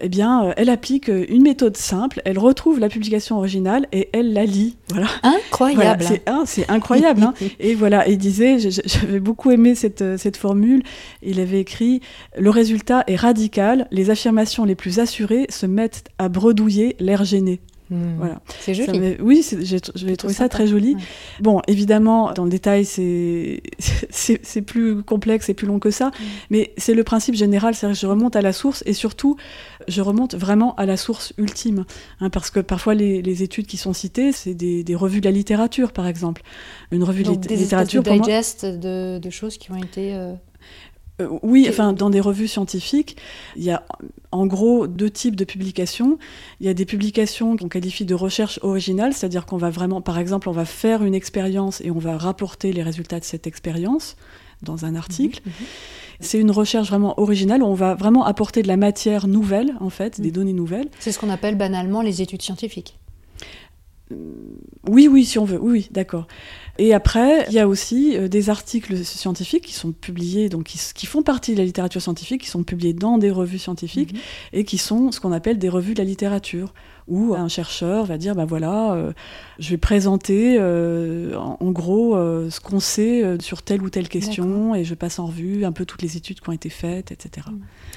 [0.00, 4.44] eh bien, elle applique une méthode simple, elle retrouve la publication originale et elle la
[4.44, 4.76] lit.
[4.90, 5.08] Voilà.
[5.22, 6.04] Incroyable.
[6.44, 7.22] c'est incroyable.
[7.22, 7.34] hein.
[7.60, 10.82] Et voilà, il disait, j'avais beaucoup aimé cette, cette formule,
[11.22, 12.00] il avait écrit,
[12.38, 17.60] le résultat est radical, les affirmations les plus assurées se mettent à bredouiller l'air gêné.
[17.90, 18.16] Hmm.
[18.18, 18.40] Voilà.
[18.60, 19.16] C'est joli.
[19.20, 20.96] oui, j'ai trouvé ça très joli.
[21.40, 23.62] Bon, évidemment, dans le détail, c'est
[24.66, 26.24] plus complexe et plus long que ça, hmm.
[26.50, 29.36] mais c'est le principe général, c'est que je remonte à la source et surtout,
[29.88, 31.84] je remonte vraiment à la source ultime.
[32.20, 35.92] Hein, parce que parfois, les, études qui sont citées, c'est des, revues de la littérature,
[35.92, 36.42] par exemple.
[36.90, 38.02] Une revue de littérature.
[38.02, 40.14] Des digest de, de, choses qui ont été.
[40.14, 40.34] Euh,
[41.20, 43.16] euh, oui, enfin, dans des revues scientifiques,
[43.56, 43.84] il y a
[44.30, 46.18] en gros deux types de publications.
[46.60, 50.18] Il y a des publications qu'on qualifie de recherche originale, c'est-à-dire qu'on va vraiment, par
[50.18, 54.16] exemple, on va faire une expérience et on va rapporter les résultats de cette expérience
[54.62, 55.40] dans un article.
[55.44, 55.66] Mhm, mhm.
[56.20, 59.90] C'est une recherche vraiment originale où on va vraiment apporter de la matière nouvelle, en
[59.90, 60.34] fait, des mhm.
[60.34, 60.88] données nouvelles.
[60.98, 62.98] C'est ce qu'on appelle banalement les études scientifiques.
[64.12, 64.16] Euh,
[64.88, 66.26] oui, oui, si on veut, oui, oui d'accord.
[66.80, 71.06] Et après, il y a aussi euh, des articles scientifiques qui sont publiés, donc qui,
[71.06, 74.20] font partie de la littérature scientifique, qui sont publiés dans des revues scientifiques mhm.
[74.52, 76.72] et qui sont ce qu'on appelle des revues de la littérature,
[77.08, 79.12] où un chercheur va dire, ben voilà, euh,
[79.58, 84.84] je vais présenter euh, en, gros ce qu'on sait sur telle ou telle question et
[84.84, 87.46] je passe en revue un peu toutes les études qui ont été faites, etc.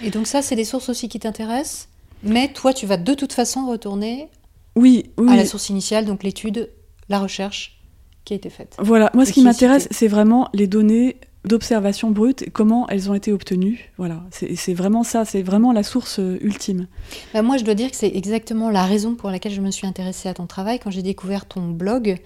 [0.01, 1.87] Et donc ça, c'est des sources aussi qui t'intéressent,
[2.23, 4.29] mais toi, tu vas de toute façon retourner
[4.75, 5.31] oui, oui.
[5.31, 6.69] à la source initiale, donc l'étude,
[7.09, 7.80] la recherche
[8.25, 8.75] qui a été faite.
[8.79, 13.31] Voilà, moi ce qui, m'intéresse, c'est vraiment les données d'observation brute, comment elles ont été
[13.33, 13.91] obtenues.
[13.97, 16.87] Voilà, c'est vraiment ça, c'est vraiment la source euh, ultime.
[17.33, 19.87] Bah, moi, je dois dire que c'est exactement la raison pour laquelle je me suis
[19.87, 22.19] intéressée à ton travail quand j'ai découvert ton blog,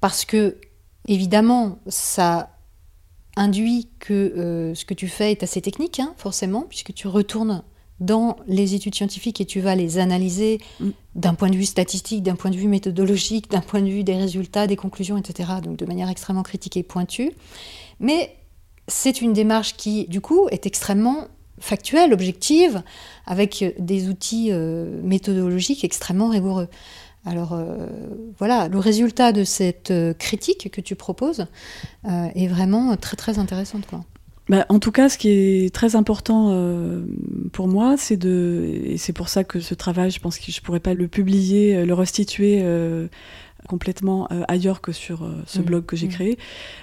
[0.00, 0.58] parce que
[1.08, 2.50] évidemment, ça
[3.36, 7.62] induit que euh, ce que tu fais est assez technique, hein, forcément, puisque tu retournes
[8.00, 10.90] dans les études scientifiques et tu vas les analyser mm.
[11.14, 14.16] d'un point de vue statistique, d'un point de vue méthodologique, d'un point de vue des
[14.16, 15.50] résultats, des conclusions, etc.
[15.62, 17.32] Donc de manière extrêmement critique et pointue.
[18.00, 18.36] Mais
[18.88, 21.28] c'est une démarche qui, du coup, est extrêmement
[21.58, 22.82] factuelle, objective,
[23.26, 26.68] avec des outils euh, méthodologiques extrêmement rigoureux.
[27.24, 27.88] Alors euh,
[28.38, 31.46] voilà, le résultat de cette euh, critique que tu proposes
[32.04, 33.80] est vraiment très très intéressant.
[33.88, 34.04] Quoi.
[34.48, 37.00] Bah, en tout cas, ce qui est très important euh,
[37.52, 40.60] pour moi, c'est de, et c'est pour ça que ce travail, je pense que je
[40.60, 43.08] pourrais pas le publier, euh, le restituer euh,
[43.68, 45.62] complètement ailleurs que sur ce mmh.
[45.62, 46.10] blog que j'ai mmh.
[46.10, 46.38] créé.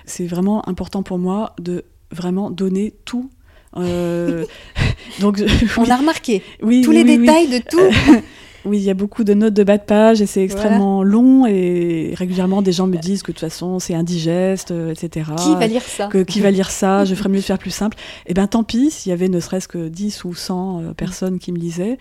[0.06, 3.30] C'est vraiment important pour moi de vraiment donner tout.
[3.76, 5.42] donc,
[5.78, 8.22] on a remarqué oui, tous les détails de tout.
[8.66, 11.46] Oui, il y a beaucoup de notes de bas de page et c'est extrêmement long
[11.46, 15.32] et régulièrement des gens me disent que de toute façon c'est indigeste, euh, etc.
[15.38, 16.08] Qui va lire ça?
[16.08, 17.04] Que, Qui va lire ça?
[17.06, 17.98] Je ferais mieux de faire plus simple.
[18.26, 21.40] Eh bien tant pis s'il y avait ne serait-ce que 10 ou 100 euh, personnes
[21.40, 21.98] qui me lisaient.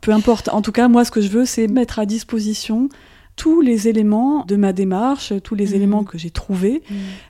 [0.00, 0.48] Peu importe.
[0.48, 2.88] En tout cas, moi ce que je veux c'est mettre à disposition
[3.36, 6.82] tous les éléments de ma démarche, tous les éléments que j'ai trouvés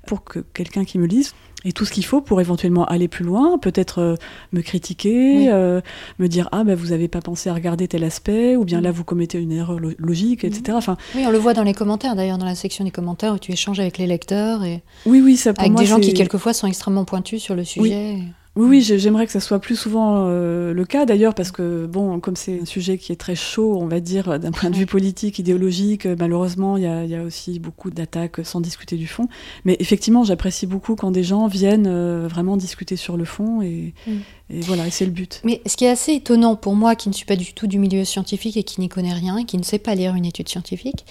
[0.07, 1.33] pour que quelqu'un qui me lise
[1.65, 4.15] et tout ce qu'il faut pour éventuellement aller plus loin, peut-être euh,
[4.53, 5.81] me critiquer, euh,
[6.19, 8.91] me dire ah ben vous n'avez pas pensé à regarder tel aspect, ou bien là
[8.91, 10.77] vous commettez une erreur logique, etc.
[10.77, 13.39] Enfin, oui, on le voit dans les commentaires d'ailleurs, dans la section des commentaires où
[13.39, 16.53] tu échanges avec les lecteurs et oui, oui, ça pour avec des gens qui quelquefois
[16.53, 18.17] sont extrêmement pointus sur le sujet.
[18.17, 18.23] Oui,
[18.57, 22.37] oui, j'aimerais que ça soit plus souvent euh, le cas d'ailleurs, parce que, bon, comme
[22.37, 25.41] c'est un sujet qui est très chaud, on va dire, d'un point de vue politique,
[25.41, 29.29] idéologique, euh, malheureusement, il y a, y a, aussi beaucoup d'attaques sans discuter du fond.
[29.65, 33.93] Mais effectivement, j'apprécie beaucoup quand des gens viennent euh, vraiment discuter sur le fond, et,
[34.07, 34.13] mm.
[34.51, 35.41] et voilà, et c'est le but.
[35.43, 37.81] Mais ce qui est assez étonnant pour moi, qui ne suis pas du tout du
[37.81, 40.49] milieu scientifique et qui n'y connaît rien, et qui ne sait pas lire une étude
[40.49, 41.05] scientifique,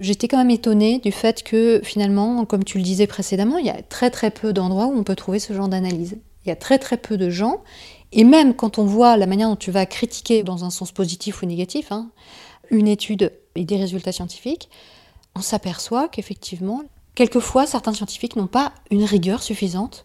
[0.00, 3.70] J'étais quand même étonnée du fait que finalement, comme tu le disais précédemment, il y
[3.70, 6.16] a très très peu d'endroits où on peut trouver ce genre d'analyse.
[6.44, 7.62] Il y a très très peu de gens,
[8.12, 11.42] et même quand on voit la manière dont tu vas critiquer dans un sens positif
[11.42, 12.10] ou négatif hein,
[12.70, 14.68] une étude et des résultats scientifiques,
[15.34, 16.82] on s'aperçoit qu'effectivement,
[17.14, 20.04] quelquefois, certains scientifiques n'ont pas une rigueur suffisante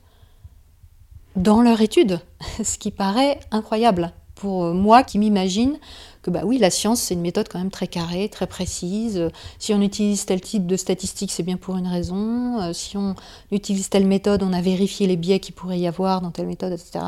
[1.35, 2.19] dans leur étude,
[2.63, 5.79] ce qui paraît incroyable pour moi qui m'imagine
[6.27, 9.29] que bah oui, la science c'est une méthode quand même très carrée, très précise.
[9.59, 12.59] Si on utilise tel type de statistiques, c'est bien pour une raison.
[12.61, 13.15] Euh, si on
[13.51, 16.73] utilise telle méthode, on a vérifié les biais qu'il pourrait y avoir dans telle méthode,
[16.73, 16.99] etc.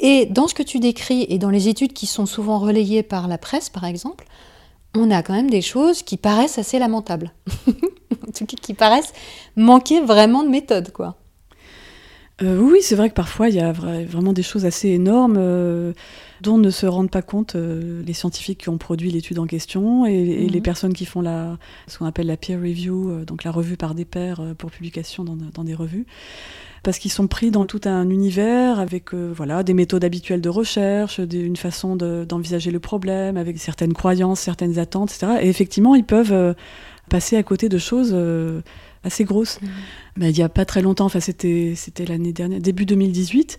[0.00, 3.28] Et dans ce que tu décris et dans les études qui sont souvent relayées par
[3.28, 4.26] la presse, par exemple,
[4.96, 7.32] on a quand même des choses qui paraissent assez lamentables.
[7.68, 9.12] en tout cas, qui paraissent
[9.54, 11.16] manquer vraiment de méthode, quoi.
[12.42, 15.92] Euh, oui, c'est vrai que parfois il y a vraiment des choses assez énormes euh,
[16.44, 20.06] dont ne se rendent pas compte euh, les scientifiques qui ont produit l'étude en question
[20.06, 20.62] et, les mhm.
[20.62, 24.04] personnes qui font la, ce qu'on appelle la peer review, donc la revue par des
[24.04, 26.06] pairs pour publication dans, des revues.
[26.82, 31.18] Parce qu'ils sont pris dans tout un univers avec voilà, des méthodes habituelles de recherche,
[31.18, 35.38] une façon d'envisager le problème, avec certaines croyances, certaines attentes, etc.
[35.40, 36.54] Et effectivement, ils peuvent
[37.08, 38.14] passer à côté de choses
[39.02, 39.60] assez grosses.
[39.62, 39.68] Mhm.
[40.16, 41.74] Mais il n'y a pas très longtemps, enfin c'était
[42.06, 43.58] l'année dernière, début 2018,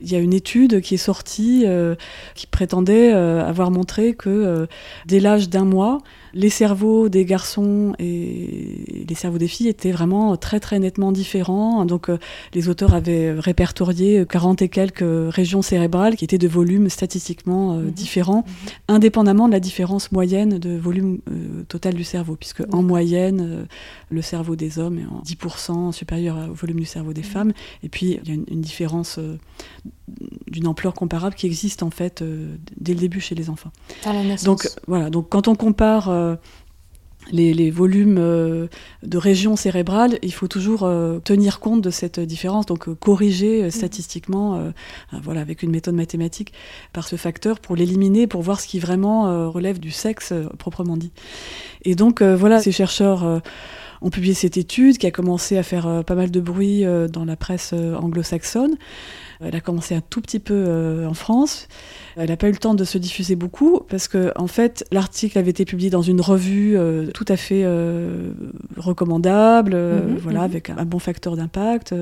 [0.00, 1.96] il y a une étude qui est sortie euh,
[2.34, 4.66] qui prétendait euh, avoir montré que euh,
[5.06, 5.98] dès l'âge d'un mois,
[6.32, 11.84] les cerveaux des garçons et les cerveaux des filles étaient vraiment très très nettement différents.
[11.86, 12.10] Donc
[12.52, 17.90] les auteurs avaient répertorié 40 et quelques régions cérébrales qui étaient de volumes statistiquement mhm.
[17.90, 18.96] différents, mhm.
[18.96, 21.20] indépendamment de la différence moyenne de volume
[21.68, 23.66] total du cerveau, puisque en moyenne,
[24.10, 27.52] le cerveau des hommes est en 10% supérieur au volume du cerveau des femmes.
[27.82, 29.36] Et puis, il y a une, différence euh,
[30.46, 33.72] d'une ampleur comparable qui existe en fait euh, dès le début chez les enfants.
[34.44, 35.10] Donc, voilà.
[35.10, 36.36] Donc, quand on compare euh,
[37.32, 40.88] les, volumes de régions cérébrales, il faut toujours
[41.24, 43.70] tenir compte de cette différence, donc corriger mm.
[43.70, 44.72] statistiquement,
[45.24, 46.52] voilà, avec une méthode mathématique,
[46.92, 51.10] par ce facteur pour l'éliminer, pour voir ce qui vraiment relève du sexe proprement dit.
[51.82, 53.42] Et donc voilà, ces chercheurs
[54.02, 57.08] ont publié cette étude qui a commencé à faire euh, pas mal de bruit euh,
[57.08, 58.76] dans la presse euh, anglo-saxonne.
[59.40, 61.68] Elle a commencé un tout petit peu en France.
[62.16, 65.38] Elle n'a pas eu le temps de se diffuser beaucoup parce que, en fait, l'article
[65.38, 66.78] avait été publié dans une revue
[67.12, 67.66] tout à fait
[68.78, 70.44] recommandable, mhm, voilà, mhm.
[70.46, 71.94] avec un bon facteur d'impact.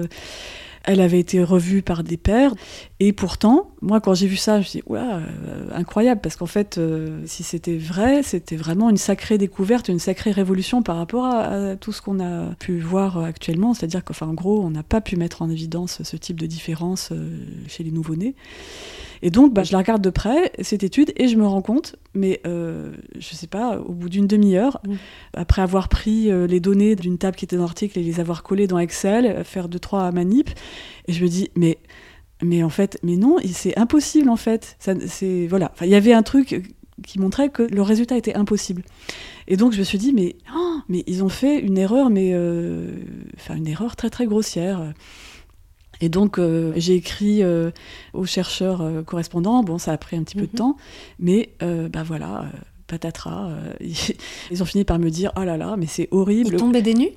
[0.87, 2.55] Elle avait été revue par des pairs.
[3.01, 6.37] Et pourtant, moi, quand j'ai vu ça, je me suis dit, ouais, euh, incroyable, parce
[6.37, 10.97] qu'en fait, euh, si c'était vrai, c'était vraiment une sacrée découverte, une sacrée révolution par
[10.97, 13.75] rapport à, tout ce qu'on a pu voir actuellement.
[13.75, 17.29] C'est-à-dire qu'en gros, on n'a pas pu mettre en évidence ce type de différence euh,
[17.67, 18.35] chez les nouveau-nés.
[19.25, 21.97] Et donc, bah, je la regarde de près, cette étude, et je me rends compte,
[22.13, 24.83] mais euh, je sais pas, au bout d'une demi-heure,
[25.33, 28.43] après avoir pris euh, les données d'une table qui était dans l'article et les avoir
[28.43, 30.51] collées dans Excel, faire deux, trois manips,
[31.09, 31.79] et je me dis, mais,
[32.43, 34.77] mais en fait, mais non, c'est impossible en fait.
[35.07, 35.73] c'est, voilà.
[35.81, 36.63] il y avait un truc
[37.07, 38.83] qui montrait que le résultat était impossible.
[39.49, 42.33] Et donc je me suis dit, mais, oh, mais ils ont fait une erreur, mais
[42.35, 42.91] euh,
[43.37, 44.93] enfin une erreur très très grossière.
[46.05, 47.71] Et donc, euh, j'ai écrit euh,
[48.13, 49.63] aux chercheurs euh, correspondants.
[49.63, 50.59] Bon, ça a pris un petit peu de mhm.
[50.59, 50.77] temps,
[51.19, 52.45] mais bah voilà,
[52.87, 53.49] patatras.
[54.51, 56.51] ils ont fini par me dire Oh là là, mais c'est horrible.
[56.53, 57.13] Ils tombaient des nues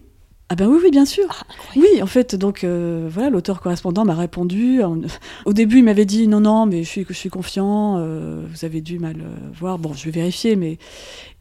[0.49, 1.25] ah ben oui, oui, bien sûr.
[1.29, 4.81] Ah, oui, en fait, donc euh, voilà, l'auteur correspondant m'a répondu.
[5.45, 7.97] Au début, il m'avait dit non, non, mais je suis, je suis confiant.
[7.97, 9.77] Euh, vous avez dû mal euh, voir.
[9.77, 10.77] Bon, je vais vérifier, mais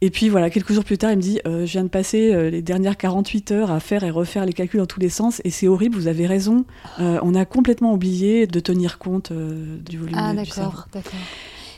[0.01, 2.63] et puis voilà, quelques jours plus tard, il me dit je viens de passer les
[2.63, 5.69] dernières 48 heures à faire et refaire les calculs dans tous les sens, et c'est
[5.69, 5.97] horrible.
[5.97, 6.65] Vous avez raison.
[6.99, 10.71] on a complètement oublié de tenir compte du volume ah, du cerveau.
[10.71, 11.21] d'accord, d'accord.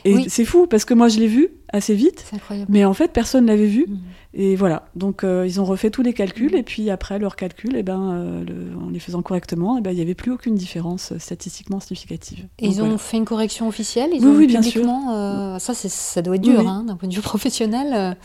[0.05, 2.31] Et c'est fou parce que moi je l'ai vu assez vite.
[2.67, 3.85] Mais en fait, personne l'avait vu.
[3.87, 3.99] Mhm.
[4.33, 4.83] Et voilà.
[4.95, 6.55] Donc, euh, ils ont refait tous les calculs.
[6.55, 9.89] Et puis, après leurs calculs, eh ben, euh, le- en les faisant correctement, eh ben,
[9.91, 12.45] il n'y avait plus aucune différence euh, statistiquement significative.
[12.59, 12.97] Et Donc, ils ont voilà.
[12.99, 14.11] fait une correction officielle?
[14.13, 14.85] Ils Oui, ont oui, bien sûr.
[14.87, 16.67] euh, ça, ça doit être dur, oui.
[16.67, 18.15] hein, d'un point de vue professionnel.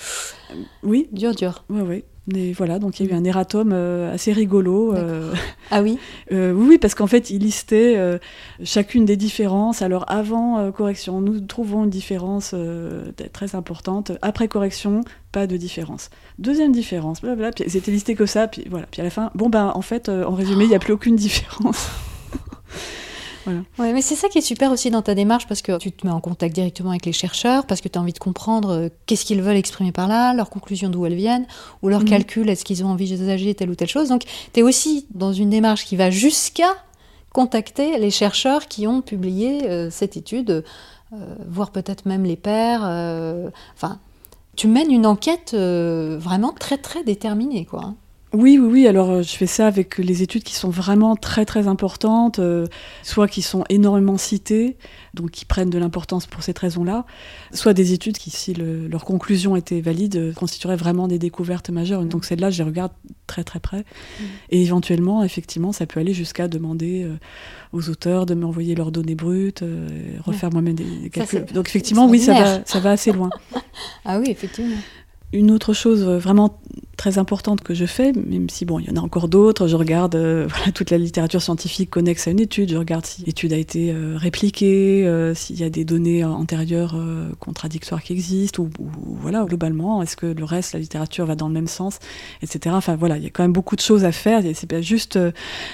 [0.83, 1.64] Oui, dur, dur.
[1.71, 2.05] oui, oui.
[2.27, 4.95] Mais voilà, donc il y a eu un erratum assez rigolo.
[5.71, 5.99] Ah oui?
[6.33, 8.19] Euh, oui, parce qu'en fait, il listait euh,
[8.62, 9.81] chacune des différences.
[9.83, 12.55] Alors, avant euh, correction, nous trouvons une différence
[13.33, 14.12] très importante.
[14.23, 15.01] Après correction,
[15.35, 16.11] pas de différence.
[16.38, 17.51] Deuxième différence, blablabla.
[17.53, 18.47] Puis c'était listé que ça.
[18.47, 18.87] Puis voilà.
[18.90, 20.92] Puis à la fin, bon, ben, en fait, euh, en résumé, il n'y a plus
[20.92, 21.88] aucune différence.
[23.79, 26.07] Ouais, mais c'est ça qui est super aussi dans ta démarche parce que tu te
[26.07, 28.88] mets en contact directement avec les chercheurs, parce que tu as envie de comprendre euh,
[29.05, 31.47] qu'est-ce qu'ils veulent exprimer par là, leurs conclusions d'où elles viennent,
[31.83, 32.09] ou leurs Mhm.
[32.09, 34.09] calculs, est-ce qu'ils ont envisagé telle ou telle chose.
[34.09, 34.23] Donc
[34.55, 36.73] tu es aussi dans une démarche qui va jusqu'à
[37.35, 40.64] contacter les chercheurs qui ont publié euh, cette étude,
[41.12, 41.16] euh,
[41.47, 42.81] voire peut-être même les pairs.
[43.77, 43.99] Enfin,
[44.57, 47.95] tu mènes une enquête euh, vraiment très très déterminée, quoi.
[48.35, 48.87] Oui, oui, oui.
[48.88, 52.66] Alors, euh, je fais ça avec les études qui sont vraiment très, très importantes, euh,
[53.03, 54.77] soit qui sont énormément citées,
[55.14, 57.07] donc qui prennent de l'importance pour cette raison-là,
[57.53, 61.70] soit des études qui, si le- leur conclusion était valide, euh, constitueraient vraiment des découvertes
[61.70, 62.05] majeures.
[62.05, 62.92] Donc, celle-là, je les regarde
[63.27, 63.85] très, très près.
[64.51, 67.14] Et éventuellement, effectivement, ça peut aller jusqu'à demander euh,
[67.73, 69.88] aux auteurs de m'envoyer leurs données brutes, euh,
[70.25, 71.44] refaire moi-même des, calculs.
[71.55, 72.68] Donc, effectivement, oui, ça va, extraordinaire.
[72.68, 73.31] ça va assez loin.
[74.05, 74.77] Ah oui, effectivement.
[75.35, 76.61] Une autre chose euh, vraiment
[76.97, 79.77] très importante que je fais, même si bon, il y en a encore d'autres, je
[79.77, 83.53] regarde euh, voilà, toute la littérature scientifique connexe à une étude, je regarde si l'étude
[83.53, 86.97] a été euh, répliquée, euh, s'il y a des données antérieures
[87.40, 91.49] contradictoires qui existent, ou, ou voilà, globalement, est-ce que le reste, la littérature va dans
[91.49, 91.99] le même sens,
[92.42, 92.75] etc.
[92.77, 95.18] Enfin voilà, il y a quand même beaucoup de choses à faire, c'est pas juste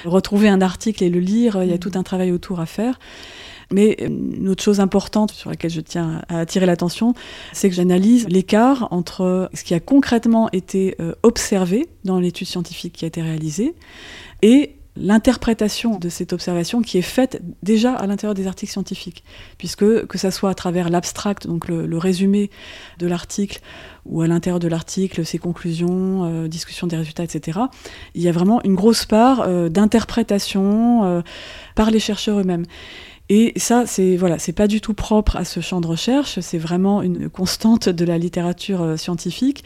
[0.04, 2.98] retrouver un article et le lire, il y a tout un travail autour à faire.
[3.72, 7.14] Mais euh, une autre chose importante sur laquelle je tiens à attirer l'attention,
[7.52, 12.94] c'est que j'analyse l'écart entre ce qui a concrètement été euh, observé dans l'étude scientifique
[12.94, 13.74] qui a été réalisée
[14.42, 19.22] et l'interprétation de cette observation qui est faite déjà à l'intérieur des articles scientifiques,
[19.56, 22.50] puisque que ça soit à travers l'abstract, donc le, résumé
[22.98, 23.60] de l'article,
[24.04, 27.60] ou à l'intérieur de l'article, ses conclusions, euh, discussion des résultats, etc.,
[28.16, 31.22] il y a vraiment une grosse part d'interprétation
[31.76, 32.66] par les chercheurs eux-mêmes.
[33.32, 36.40] Et ça, c'est voilà, c'est pas du tout propre à ce champ de recherche.
[36.40, 39.62] C'est vraiment une constante de la littérature euh, scientifique.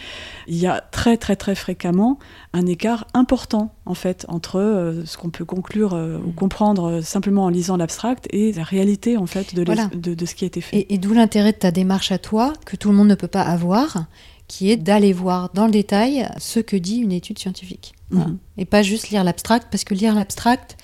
[0.47, 2.19] Il y a très très très fréquemment
[2.53, 7.01] un écart important en fait entre euh, ce qu'on peut conclure euh, ou comprendre euh,
[7.01, 9.87] simplement en lisant l'abstract et la réalité en fait de, Voilà.
[9.95, 10.77] de, de ce qui a été fait.
[10.77, 13.29] Et, et d'où l'intérêt de ta démarche à toi, que tout le monde ne peut
[13.29, 14.05] pas avoir,
[14.47, 17.95] qui est d'aller voir dans le détail ce que dit une étude scientifique.
[18.11, 18.29] Voilà.
[18.29, 18.39] Mhm.
[18.59, 20.77] Et pas juste lire l'abstract, parce que lire l'abstract,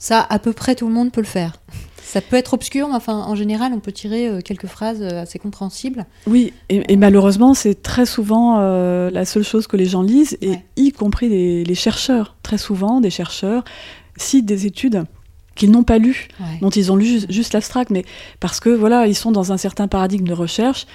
[0.00, 1.52] ça, à peu près tout le monde peut le faire.
[2.02, 5.22] Ça peut être obscur, mais enfin, en général, on peut tirer euh, quelques phrases euh,
[5.22, 6.06] assez compréhensibles.
[6.26, 10.36] Oui, et, et malheureusement, c'est très souvent euh, la seule chose que les gens lisent,
[10.40, 10.64] et Ouais.
[10.76, 12.34] y compris les, les chercheurs.
[12.42, 13.62] Très souvent, des chercheurs
[14.16, 15.04] citent des études
[15.54, 16.26] qu'ils n'ont pas lues.
[16.40, 16.58] Ouais.
[16.62, 18.04] dont ils ont lu ju- juste l'abstract, mais
[18.40, 20.86] parce que voilà, ils sont dans un certain paradigme de recherche,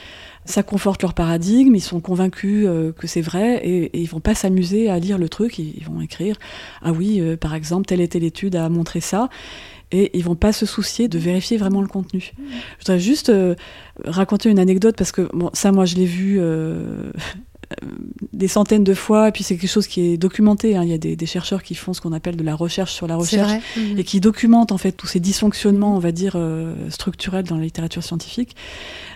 [0.46, 4.36] ça conforte leur paradigme, ils sont convaincus euh, que c'est vrai, et, ils vont pas
[4.36, 6.38] s'amuser à lire le truc, ils, vont écrire
[6.82, 9.30] ah oui, euh, par exemple, telle et telle étude a montré ça,
[9.92, 12.34] et ils vont pas se soucier de vérifier vraiment le contenu.
[12.38, 13.56] Je voudrais juste euh,
[14.04, 16.40] raconter une anecdote parce que ça, moi, je l'ai vu.
[17.84, 17.88] Euh,
[18.34, 20.76] des centaines de fois, et puis c'est quelque chose qui est documenté.
[20.76, 20.84] hein.
[20.84, 23.08] Il y a des, des chercheurs qui font ce qu'on appelle de la recherche sur
[23.08, 23.52] la recherche.
[23.78, 23.98] Mhm.
[24.00, 27.64] et qui documente en fait tous ces dysfonctionnements, on va dire, euh, structurels dans la
[27.64, 28.56] littérature scientifique.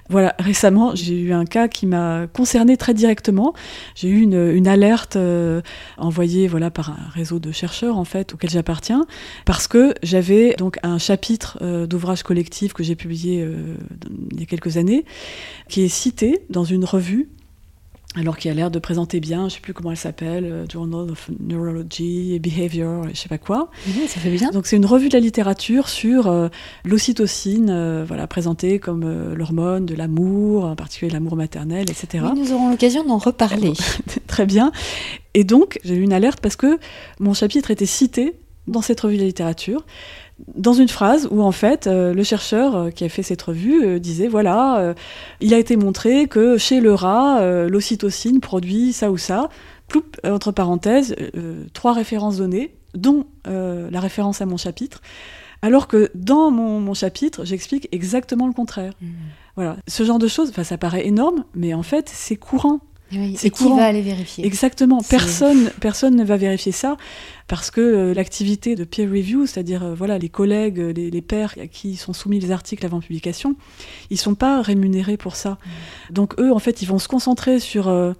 [0.10, 3.54] Voilà, récemment, j'ai eu un cas qui m'a concerné très directement.
[3.96, 5.62] J'ai eu une, une alerte euh,
[5.98, 9.06] envoyée voilà par un réseau de chercheurs en fait auquel j'appartiens
[9.46, 13.48] parce que j'avais donc un chapitre euh, d'ouvrage collectif que j'ai publié
[14.32, 15.06] il y a quelques années
[15.68, 17.30] qui est cité dans une revue
[18.16, 21.12] alors qui a l'air de présenter bien, je sais plus comment elle s'appelle, euh, Journal
[21.12, 23.70] of Neurology and Behavior, je sais pas quoi.
[23.86, 24.50] Mhm, ça fait bien.
[24.50, 26.50] Donc c'est une revue de la littérature sur euh,
[26.86, 32.26] l'ocytocine, euh, voilà, présentée comme euh, l'hormone de l'amour, en particulier l'amour maternel, etc.
[32.34, 33.74] Oui, nous aurons l'occasion d'en reparler.
[34.28, 34.72] Très bien.
[35.36, 36.80] Et donc j'ai eu une alerte parce que
[37.20, 38.34] mon chapitre était cité
[38.68, 39.86] dans cette revue de la littérature,
[40.56, 43.86] dans une phrase où en fait euh, le chercheur euh, qui a fait cette revue
[43.86, 44.94] euh, disait voilà,
[45.42, 49.50] il a été montré que chez le rat, l'ocytocine produit ça ou ça,
[49.88, 51.16] ploup, entre parenthèses,
[51.74, 55.02] trois références données, dont la référence à mon chapitre.
[55.62, 58.94] Alors que dans mon, mon chapitre, j'explique exactement le contraire.
[59.02, 59.10] Mhm.
[59.56, 62.80] Voilà, ce genre de choses, ça paraît énorme, mais en fait, c'est courant.
[63.12, 64.46] Oui, et qui va aller vérifier.
[64.46, 65.02] Exactement.
[65.10, 66.98] Personne, personne ne va vérifier ça
[67.48, 71.56] parce que euh, l'activité de peer review, c'est-à-dire euh, voilà les collègues, les, les, pairs
[71.60, 73.56] à qui sont soumis les articles avant publication,
[74.12, 75.52] ils sont pas rémunérés pour ça.
[75.52, 76.14] Mmh.
[76.14, 78.14] Donc eux, en fait, ils vont se concentrer sur euh,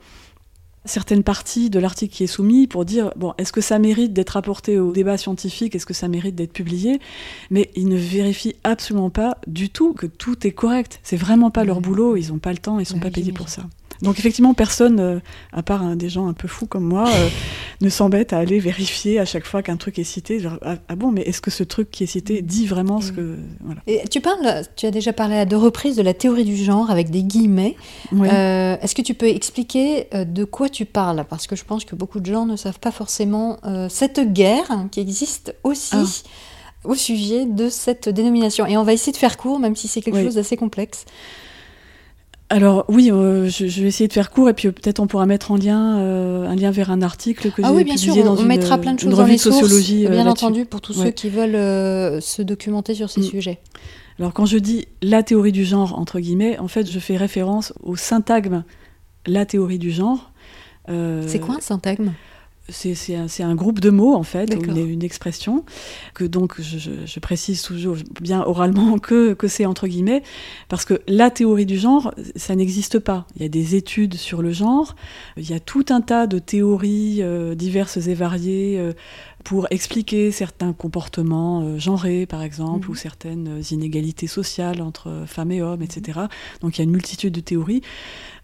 [0.86, 4.38] certaines parties de l'article qui est soumis pour dire bon est-ce que ça mérite d'être
[4.38, 5.76] apporté au débat scientifique?
[5.76, 7.00] Est-ce que ça mérite d'être publié?
[7.52, 11.00] Mais ils ne vérifient absolument pas du tout que tout est correct.
[11.04, 12.18] C'est vraiment pas leur boulot.
[12.18, 12.80] Ils n'ont pas le temps.
[12.80, 13.64] Ils sont pas payés pour ça
[14.02, 15.20] donc effectivement, personne, euh,
[15.52, 17.30] à part hein, des gens un peu fous comme moi, euh,
[17.82, 20.42] ne s'embête à aller vérifier à chaque fois qu'un truc est cité.
[20.62, 23.38] Ah, ah, bon, mais est-ce que ce truc qui est cité dit vraiment ce que...
[23.62, 23.82] Voilà.
[23.88, 26.90] Et tu parles, tu as déjà parlé à deux reprises de la théorie du genre
[26.90, 27.76] avec des guillemets.
[28.14, 31.26] Euh, est-ce que tu peux expliquer de quoi tu parles?
[31.30, 33.58] Parce que je pense que beaucoup de gens ne savent pas forcément
[33.90, 35.96] cette guerre qui existe aussi.
[35.96, 36.06] Ah.
[36.86, 38.66] au sujet de cette dénomination.
[38.66, 41.06] Et on va essayer de faire court, même si c'est quelque chose d'assez complexe.
[42.52, 45.52] Alors oui, euh, je, vais essayer de faire court et puis peut-être on pourra mettre
[45.52, 48.48] en lien euh, un lien vers un article que ah j'ai publié dans on une,
[48.48, 50.02] mettra plein de choses dans les sociologie.
[50.02, 53.26] Sources, bien euh, entendu, pour tous ceux qui veulent se documenter sur ces mm.
[53.26, 53.60] sujets.
[54.18, 57.72] Alors quand je dis la théorie du genre entre guillemets, en fait, je fais référence
[57.84, 58.64] au syntagme
[59.28, 60.32] la théorie du genre.
[60.88, 62.14] C'est quoi un syntagme?
[62.72, 65.64] C'est un, un, groupe de mots en fait, une, une expression
[66.14, 70.24] que donc je, je, précise toujours bien oralement que, que c'est entre guillemets
[70.68, 73.26] parce que la théorie du genre ça n'existe pas.
[73.36, 74.96] Il y a des études sur le genre,
[75.38, 78.94] il y a tout un tas de théories euh, diverses et variées euh,
[79.44, 82.92] pour expliquer certains comportements euh, genrés, par exemple, mhm.
[82.92, 86.20] ou certaines inégalités sociales entre femmes et hommes, etc.
[86.62, 87.82] Donc il y a une multitude de théories.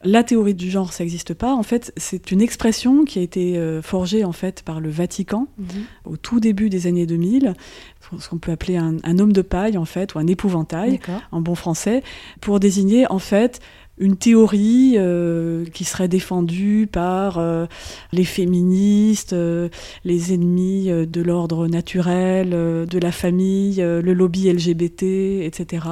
[0.05, 1.53] La théorie du genre, ça n'existe pas.
[1.53, 5.47] En fait, c'est une expression qui a été euh, forgée en fait par le Vatican
[5.57, 5.67] mhm.
[6.05, 7.53] au tout début des années 2000,
[8.19, 10.99] ce qu'on peut appeler un, un, homme de paille en fait, ou un épouvantail
[11.31, 12.03] en bon français,
[12.39, 13.61] pour désigner en fait
[13.97, 17.65] une théorie euh, qui serait défendue par euh,
[18.11, 19.69] les féministes, euh,
[20.03, 25.03] les ennemis de l'ordre naturel, de la famille, le lobby LGBT,
[25.43, 25.85] etc.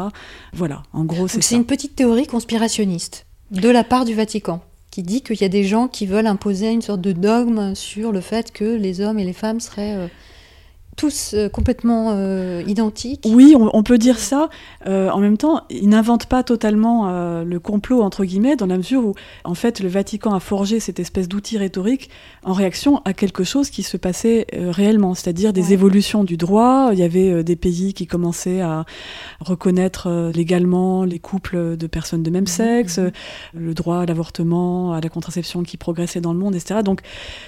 [0.54, 5.02] Voilà, en gros, c'est C'est une petite théorie conspirationniste de la part du Vatican qui
[5.02, 8.22] dit qu'il y a des gens qui veulent imposer une sorte de dogme sur le
[8.22, 10.10] fait que les hommes et les femmes seraient
[10.96, 13.26] tous euh, complètement euh, identiques.
[13.26, 14.50] Oui, on, peut dire ça.
[14.88, 19.06] Euh, en même temps, ils n'inventent pas totalement le complot, entre guillemets, dans la mesure
[19.06, 19.14] où,
[19.44, 22.10] en fait, le Vatican a forgé cette espèce d'outil rhétorique
[22.44, 26.90] en réaction à quelque chose qui se passait réellement, c'est-à-dire des évolutions du droit.
[26.94, 28.86] Il y avait des pays qui commençaient à
[29.40, 33.12] reconnaître légalement les couples de personnes de même mmh, sexe, mmh.
[33.56, 36.82] le droit à l'avortement, à la contraception qui progressait dans le monde, etc.
[36.84, 37.02] Donc,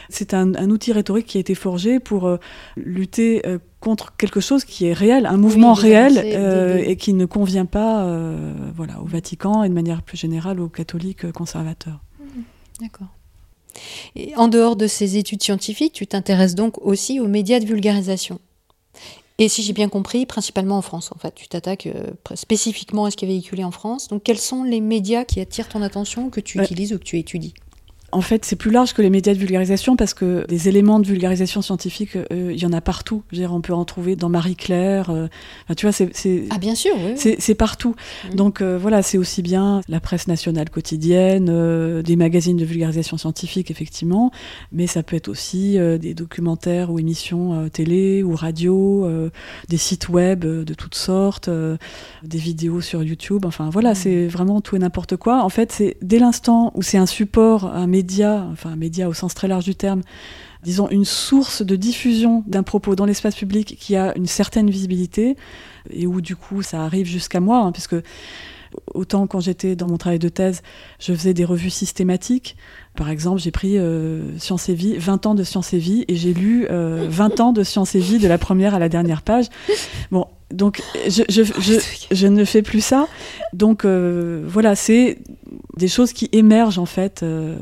[0.10, 2.38] c'est un, un, outil rhétorique qui a été forgé pour
[2.76, 7.26] lutter euh, contre quelque chose qui est réel, un mouvement réel euh, et qui ne
[7.26, 12.00] convient pas euh, voilà, au Vatican et de manière plus générale aux catholiques conservateurs.
[12.20, 12.42] Mmh,
[12.82, 13.08] d'accord.
[14.16, 18.40] Et en dehors de ces études scientifiques, tu t'intéresses donc aussi aux médias de vulgarisation.
[19.38, 21.90] Et si j'ai bien compris, principalement en France, en fait, tu t'attaques
[22.36, 24.08] spécifiquement à ce qui est véhiculé en France.
[24.08, 27.20] Donc, quels sont les médias qui attirent ton attention, que tu utilises ou que tu
[27.20, 27.54] étudies?
[28.16, 31.06] En fait, c'est plus large que les médias de vulgarisation parce que des éléments de
[31.06, 33.24] vulgarisation scientifique, euh, il y en a partout.
[33.30, 35.10] Je veux dire, on peut en trouver dans Marie Claire.
[35.10, 35.28] Euh,
[35.76, 37.94] tu vois, c'est ah bien sûr, oui, c'est partout.
[38.32, 38.36] Mmh.
[38.36, 43.70] Donc euh, voilà, c'est aussi bien la presse nationale quotidienne, des magazines de vulgarisation scientifique
[43.70, 44.32] effectivement,
[44.72, 49.10] mais ça peut être aussi des documentaires ou émissions télé ou radio,
[49.68, 51.50] des sites web de toutes sortes,
[52.24, 53.46] des vidéos sur YouTube.
[53.46, 53.96] Enfin voilà, mmh.
[53.96, 55.44] c'est vraiment tout et n'importe quoi.
[55.44, 58.05] En fait, c'est dès l'instant où c'est un support, un média
[58.52, 60.02] enfin un média au sens très large du terme,
[60.64, 65.36] disons une source de diffusion d'un propos dans l'espace public qui a une certaine visibilité
[65.90, 67.96] et où du coup ça arrive jusqu'à moi, hein, puisque
[68.94, 70.62] autant quand j'étais dans mon travail de thèse,
[71.00, 72.56] je faisais des revues systématiques.
[72.96, 76.16] Par exemple, j'ai pris euh, Science et Vie, 20 ans de Science et Vie, et
[76.16, 79.22] j'ai lu 20 euh, ans de Science et Vie de la première à la dernière
[79.22, 79.46] page.
[80.12, 81.80] Bon, donc je, je, je,
[82.12, 83.08] je ne fais plus ça.
[83.54, 85.20] Donc euh, voilà, c'est
[85.78, 87.56] des choses qui émergent en fait, euh,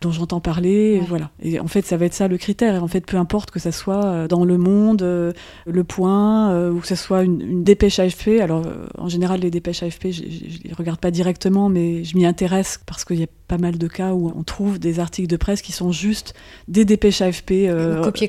[0.00, 1.30] dont j'entends parler, et voilà.
[1.42, 2.74] Et en fait, ça va être ça le critère.
[2.74, 5.32] Et en fait, peu importe que ça soit euh, dans Le Monde, euh,
[5.66, 8.40] Le Point, ou que ça soit une, une dépêche AFP.
[8.40, 8.64] Alors,
[8.98, 12.80] en général, les dépêches AFP, je, je, les regarde pas directement, mais je m'y intéresse
[12.86, 15.62] parce qu'il y a pas mal de cas où on trouve des articles de presse
[15.62, 16.34] qui sont juste
[16.68, 17.68] des dépêches AFP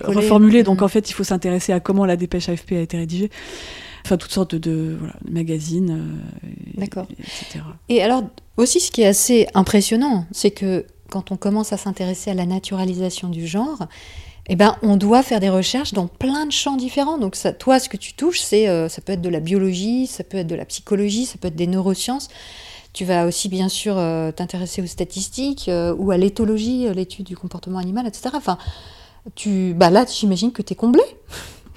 [0.03, 0.63] reformulées.
[0.63, 0.83] Donc, mm.
[0.83, 3.29] en fait, il faut s'intéresser à comment la dépêche AFP a été rédigée
[4.05, 6.21] enfin toutes sortes de, voilà, de magazines,
[6.75, 7.07] D'accord.
[7.11, 7.63] etc.
[7.89, 8.23] Et alors,
[8.57, 12.45] aussi, ce qui est assez impressionnant, c'est que quand on commence à s'intéresser à la
[12.45, 13.87] naturalisation du genre,
[14.47, 17.17] eh ben, on doit faire des recherches dans plein de champs différents.
[17.17, 20.07] Donc, ça, toi, ce que tu touches, c'est, euh, ça peut être de la biologie,
[20.07, 22.29] ça peut être de la psychologie, ça peut être des neurosciences.
[22.93, 23.95] Tu vas aussi bien sûr
[24.35, 28.31] t'intéresser aux statistiques ou à l'éthologie, l'étude du comportement animal, etc.
[28.33, 28.57] Enfin,
[29.33, 31.03] tu, bah là, j'imagine que tu es comblé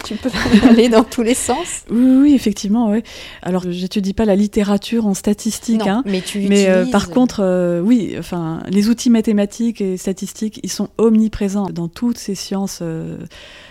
[0.05, 0.31] tu peux
[0.69, 1.85] aller dans tous les sens.
[1.91, 2.91] Oui, oui effectivement.
[2.91, 3.03] Ouais.
[3.43, 7.81] Alors, j'étudie pas la littérature en statistique, hein, mais tu mais euh, par contre, euh,
[7.81, 12.81] oui, enfin, les outils mathématiques et statistiques, ils sont omniprésents dans toutes ces sciences.
[12.83, 13.19] Euh,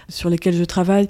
[0.09, 1.07] sur lesquels je travaille.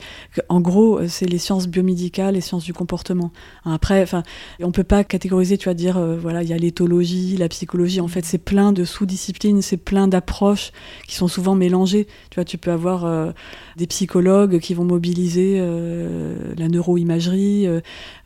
[0.50, 3.32] En gros, euh, c'est les sciences biomédicales, les sciences du comportement.
[3.66, 4.24] Après, enfin,
[4.62, 8.02] on peut pas catégoriser, tu vas dire, euh, voilà, il y a l'éthologie, la psychologie.
[8.02, 10.72] En fait, c'est plein de sous-disciplines, c'est plein d'approches
[11.08, 12.08] qui sont souvent mélangées.
[12.30, 13.32] Tu vois, tu peux avoir euh,
[13.78, 15.60] des psychologues qui vont mobiliser
[16.58, 17.68] la neuroimagerie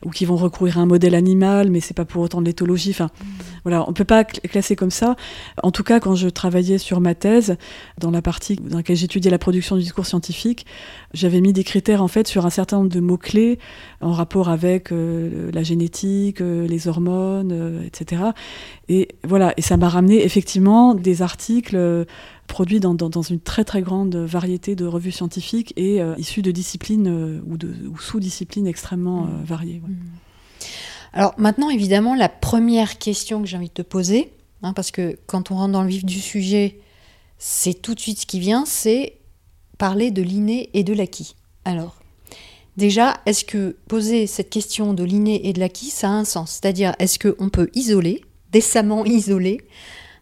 [0.04, 2.90] ou qui vont recourir à un modèle animal, mais c'est pas pour autant de l'éthologie.
[2.90, 3.26] Enfin, mmh.
[3.64, 5.16] voilà, on peut pas classer comme ça.
[5.62, 7.56] En tout cas, quand je travaillais sur ma thèse,
[7.98, 10.57] dans la partie dans laquelle j'étudiais la production du discours scientifique,
[11.14, 13.58] j'avais mis des critères en fait sur un certain nombre de mots-clés
[14.00, 18.22] en rapport avec euh, la génétique, euh, les hormones, euh, etc.
[18.88, 22.06] Et voilà, et ça m'a ramené effectivement des articles
[22.46, 27.58] produits dans, une très très grande variété de revues scientifiques et issus de disciplines ou,
[27.58, 29.44] de, sous-disciplines extrêmement mmh.
[29.44, 29.82] variées.
[29.86, 29.94] Mmh.
[31.12, 34.32] Alors maintenant, évidemment, la première question que j'ai envie de te poser,
[34.62, 36.80] hein, parce que quand on rentre dans le vif du sujet,
[37.38, 39.17] c'est tout de suite ce qui vient, c'est
[39.78, 41.36] parler de l'inné et de l'acquis.
[41.64, 41.96] Alors,
[42.76, 46.52] déjà, est-ce que poser cette question de l'inné et de l'acquis, ça a un sens?
[46.60, 49.60] C'est-à-dire, est-ce qu'on peut isoler, décemment isoler,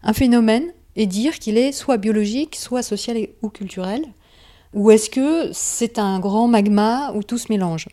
[0.03, 4.05] un phénomène et dire qu'il est soit biologique, soit social ou culturel?
[4.73, 7.87] Ou est-ce que c'est un grand magma où tout se mélange?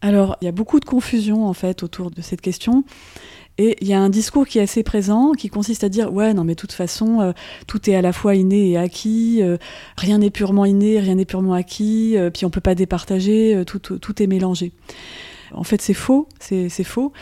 [0.00, 2.84] Alors, il y a beaucoup de confusion en fait autour de cette question.
[3.62, 6.34] Et il y a un discours qui est assez présent, qui consiste à dire ouais
[6.34, 7.32] non mais de toute façon euh,
[7.68, 9.56] tout est à la fois inné et acquis, euh,
[9.96, 13.78] rien n'est purement inné, rien n'est purement acquis, euh, puis on peut pas départager, tout,
[13.78, 14.72] tout, est mélangé.
[15.54, 17.12] En fait, c'est faux, c'est faux.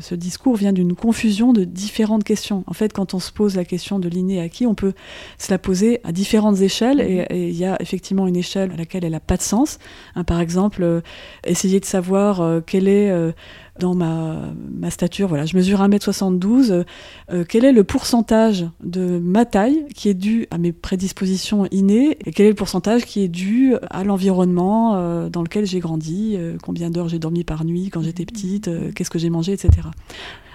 [0.00, 2.64] Ce discours vient d'une confusion de différentes questions.
[2.66, 4.92] En fait, quand on se pose la question de l'inné acquis, on peut
[5.38, 9.04] se la poser à différentes échelles et il y a effectivement une échelle à laquelle
[9.04, 9.78] elle n'a pas de sens.
[10.16, 11.00] Hein, par exemple,
[11.46, 13.32] essayer de savoir quelle est
[13.78, 16.84] dans ma, ma stature, voilà, je mesure 1m72,
[17.30, 22.18] euh, quel est le pourcentage de ma taille qui est dû à mes prédispositions innées
[22.24, 26.34] et quel est le pourcentage qui est dû à l'environnement euh, dans lequel j'ai grandi,
[26.36, 29.88] euh, combien d'heures j'ai dormi par nuit quand j'étais petite, qu'est-ce que j'ai mangé, etc.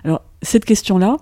[0.03, 1.17] Alors, cette question-là,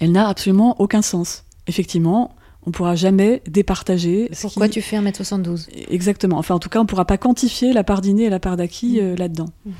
[0.00, 1.44] elle n'a absolument aucun sens.
[1.66, 2.34] Effectivement,
[2.66, 4.30] on ne pourra jamais départager.
[4.40, 6.38] Pourquoi tu fais 1m72 Exactement.
[6.38, 8.56] Enfin, en tout cas, on ne pourra pas quantifier la part d'inné et la part
[8.56, 9.14] d'acquis mmh.
[9.16, 9.48] là-dedans.
[9.66, 9.70] Mmh.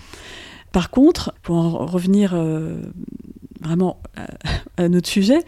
[0.74, 2.74] Par contre, pour en revenir euh,
[3.60, 4.02] vraiment
[4.76, 5.38] à, notre sujet,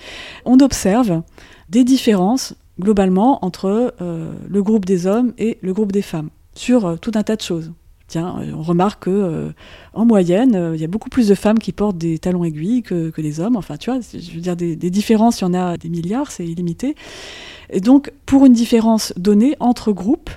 [0.44, 1.22] on observe
[1.68, 6.86] des différences globalement entre euh, le groupe des hommes et le groupe des femmes sur
[6.86, 7.72] euh, tout un tas de choses.
[8.06, 9.52] Tiens, on remarque que
[9.92, 13.20] en moyenne, il y a beaucoup plus de femmes qui portent des talons aiguilles que,
[13.20, 13.56] des hommes.
[13.56, 16.30] Enfin, tu vois, je veux dire, des, des différences, il y en a des milliards,
[16.30, 16.94] c'est illimité.
[17.68, 20.30] Et donc, pour une différence donnée entre groupes,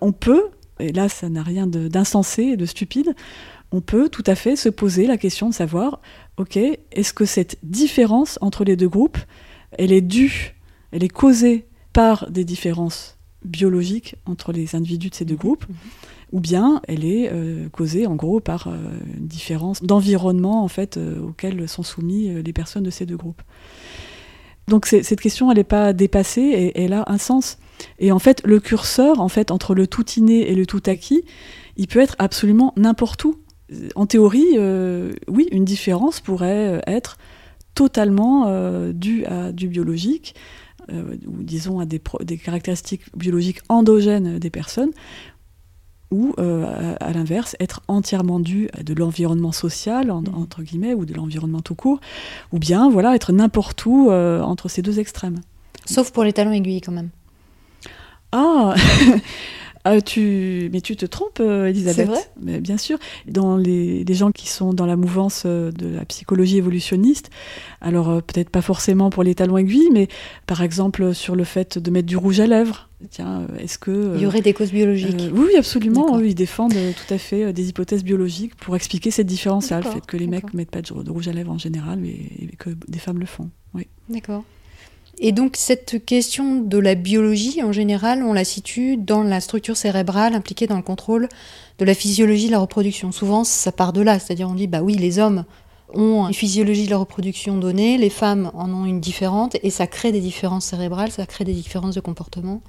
[0.00, 0.46] on peut,
[0.80, 3.14] et là, ça n'a rien d'insensé et de stupide,
[3.72, 6.00] on peut tout à fait se poser la question de savoir,
[6.36, 9.18] ok, est-ce que cette différence entre les deux groupes,
[9.72, 10.54] elle est due,
[10.92, 15.40] elle est causée par des différences biologiques entre les individus de ces deux mhm.
[15.40, 15.66] groupes,
[16.32, 18.76] ou bien elle est euh, causée en gros par euh,
[19.16, 23.42] une différence d'environnement en fait euh, auquel sont soumis les personnes de ces deux groupes.
[24.68, 27.58] Donc cette question, elle n'est pas dépassée et elle a un sens.
[28.00, 31.22] Et en fait, le curseur, en fait, entre le tout inné et le tout acquis,
[31.76, 33.36] il peut être absolument n'importe où
[33.94, 37.18] en théorie, euh, oui, une différence pourrait euh, être
[37.74, 40.34] totalement euh, due à du biologique,
[40.88, 42.00] ou disons à des,
[42.38, 44.92] caractéristiques biologiques endogènes des personnes,
[46.12, 50.22] ou à, l'inverse, être entièrement due à de l'environnement social, mmh.
[50.36, 51.98] entre guillemets, ou de l'environnement tout court,
[52.52, 55.40] ou bien voilà, être n'importe où entre ces deux extrêmes.
[55.86, 57.10] Sauf pour les talons aiguilles quand même.
[58.30, 58.76] Ah
[59.88, 60.68] Ah, tu...
[60.72, 61.94] Mais tu te trompes, euh, Elisabeth.
[61.94, 62.98] C'est vrai mais Bien sûr.
[63.28, 64.04] Dans les...
[64.08, 67.30] gens qui sont dans la mouvance euh, de la psychologie évolutionniste,
[67.80, 70.08] alors euh, peut-être pas forcément pour les talons aiguilles, mais
[70.46, 72.88] par exemple sur le fait de mettre du rouge à lèvres.
[73.10, 74.14] Tiens, est-ce que...
[74.16, 76.18] Il y aurait des causes biologiques Oui, absolument.
[76.18, 80.16] ils défendent tout à fait des hypothèses biologiques pour expliquer cette différence-là, le fait que
[80.16, 82.16] les mecs ne mettent pas de rouge à lèvres en général, mais
[82.58, 83.50] que des femmes le font.
[83.72, 83.86] Oui.
[84.08, 84.42] D'accord.
[85.18, 89.76] Et donc cette question de la biologie, en général, on la situe dans la structure
[89.76, 91.28] cérébrale impliquée dans le contrôle
[91.78, 93.12] de la physiologie de la reproduction.
[93.12, 95.44] Souvent, ça part de là, c'est-à-dire on dit, bah oui, les hommes
[95.94, 99.86] ont une physiologie de la reproduction donnée, les femmes en ont une différente, et ça
[99.86, 102.60] crée des différences cérébrales, ça crée des différences de comportement.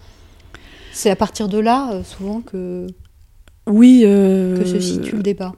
[0.93, 2.87] C'est à partir de là, euh, souvent, que,
[3.65, 5.53] oui, euh, que se situe le débat.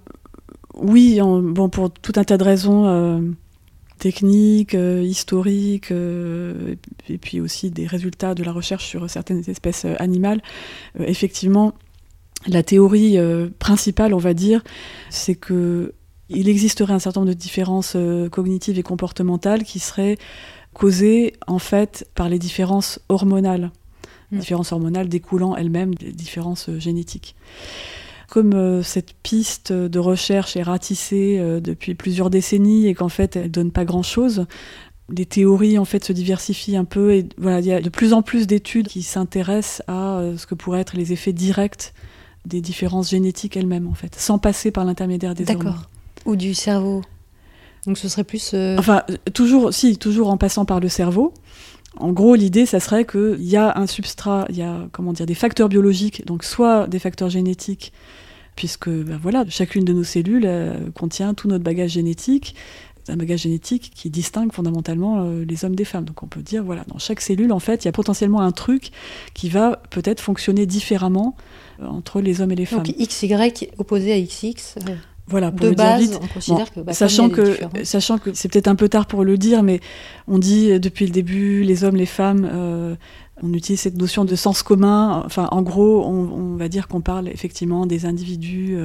[0.75, 2.85] oui, bon, pour tout un tas de raisons
[3.99, 10.41] techniques, historiques, et puis aussi des résultats de la recherche sur certaines espèces animales,
[10.99, 11.73] effectivement,
[12.47, 13.17] la théorie
[13.59, 14.63] principale, on va dire,
[15.09, 15.93] c'est que
[16.29, 17.97] il existerait un certain nombre de différences
[18.31, 20.17] cognitives et comportementales qui seraient
[20.73, 23.71] causées en fait par les différences hormonales,
[24.31, 24.39] mm.
[24.39, 27.35] différences hormonales découlant elles-mêmes des différences euh, génétiques.
[28.29, 33.35] Comme euh, cette piste de recherche est ratissée euh, depuis plusieurs décennies et qu'en fait
[33.35, 34.45] elle donne pas grand-chose,
[35.09, 38.13] les théories en fait se diversifient un peu et voilà, il y a de plus
[38.13, 41.93] en plus d'études qui s'intéressent à ce que pourraient être les effets directs
[42.45, 45.65] des différences génétiques elles-mêmes en fait, sans passer par l'intermédiaire des hormones.
[45.65, 45.89] D'accord.
[46.25, 47.01] Ou du cerveau.
[47.85, 48.51] Donc ce serait plus.
[48.53, 49.03] Euh, enfin,
[49.33, 51.33] toujours, si, toujours en passant par le cerveau.
[51.97, 55.25] En gros, l'idée, ça serait qu'il y a un substrat, il y a comment dire,
[55.25, 57.91] des facteurs biologiques, donc soit des facteurs génétiques,
[58.55, 62.55] puisque ben voilà, chacune de nos cellules euh, contient tout notre bagage génétique,
[63.07, 66.05] un bagage génétique qui distingue fondamentalement euh, les hommes des femmes.
[66.05, 68.51] Donc on peut dire, voilà, dans chaque cellule, en fait, il y a potentiellement un
[68.51, 68.91] truc
[69.33, 71.35] qui va peut-être fonctionner différemment
[71.81, 72.83] entre les hommes et les femmes.
[72.83, 74.75] Donc XY opposé à XX
[75.29, 78.75] voilà, pour de base, on considère que, bah, sachant, que sachant que c'est peut-être un
[78.75, 79.79] peu tard pour le dire, mais
[80.27, 82.95] on dit euh, depuis le début, les hommes, les femmes, euh,
[83.41, 85.21] on utilise cette notion de sens commun.
[85.25, 88.75] Enfin, en gros, on, va dire qu'on parle effectivement des individus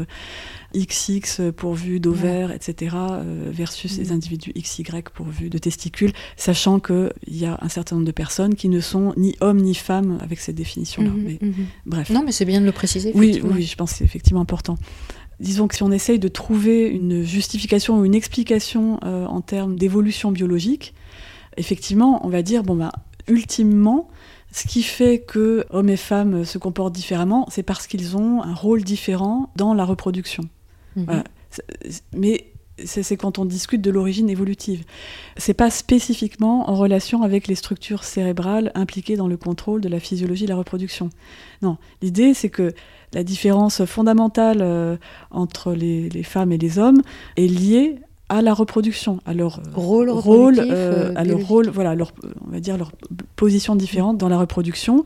[0.76, 2.94] XX euh, pourvus d'ovaires, etc.,
[3.50, 4.12] versus les mm.
[4.12, 8.68] individus XY pourvus de testicules, sachant qu'il y a un certain nombre de personnes qui
[8.68, 11.10] ne sont ni hommes ni femmes avec cette définition-là.
[11.16, 11.66] Mais, mm-hmm.
[11.86, 12.10] Bref.
[12.10, 13.12] Non, mais c'est bien de le préciser.
[13.14, 14.76] Oui, oui, je pense que c'est effectivement important
[15.40, 19.76] disons que si on essaye de trouver une justification ou une explication euh, en termes
[19.76, 20.94] d'évolution biologique,
[21.56, 22.92] effectivement, on va dire, bon, ben,
[23.28, 24.08] ultimement,
[24.52, 28.54] ce qui fait que hommes et femmes se comportent différemment, c'est parce qu'ils ont un
[28.54, 30.44] rôle différent dans la reproduction.
[30.96, 31.24] Mhm.
[32.16, 32.46] Mais
[32.84, 34.84] c'est quand on discute de l'origine évolutive.
[35.36, 40.00] C'est pas spécifiquement en relation avec les structures cérébrales impliquées dans le contrôle de la
[40.00, 41.10] physiologie de la reproduction.
[41.62, 42.74] Non, l'idée c'est que
[43.12, 44.96] la différence fondamentale euh,
[45.30, 47.00] entre les, femmes et les hommes
[47.36, 47.96] est liée
[48.28, 52.12] à la reproduction, à leur rôle, rôle euh, à leur rôle, voilà, leur,
[52.46, 52.92] on va dire leur
[53.36, 55.04] position différente dans la reproduction,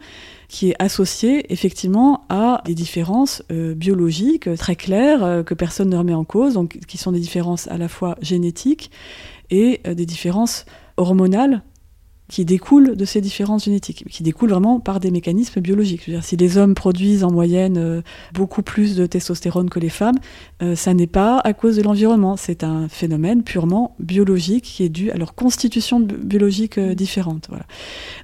[0.49, 6.15] qui est associée effectivement à des différences euh, biologiques très claires que personne ne remet
[6.15, 8.91] en cause, qui sont des différences à la fois génétiques
[9.51, 11.63] et des différences hormonales
[12.29, 16.11] qui découlent de ces différences génétiques, qui découlent vraiment par des mécanismes biologiques.
[16.21, 18.03] si les hommes produisent en moyenne euh,
[18.35, 20.19] beaucoup plus de testostérone que les femmes,
[20.63, 24.91] euh, ça n'est pas à cause de l'environnement, c'est un phénomène purement biologique qui est
[24.91, 27.49] dû à leur constitution biologique euh, différente.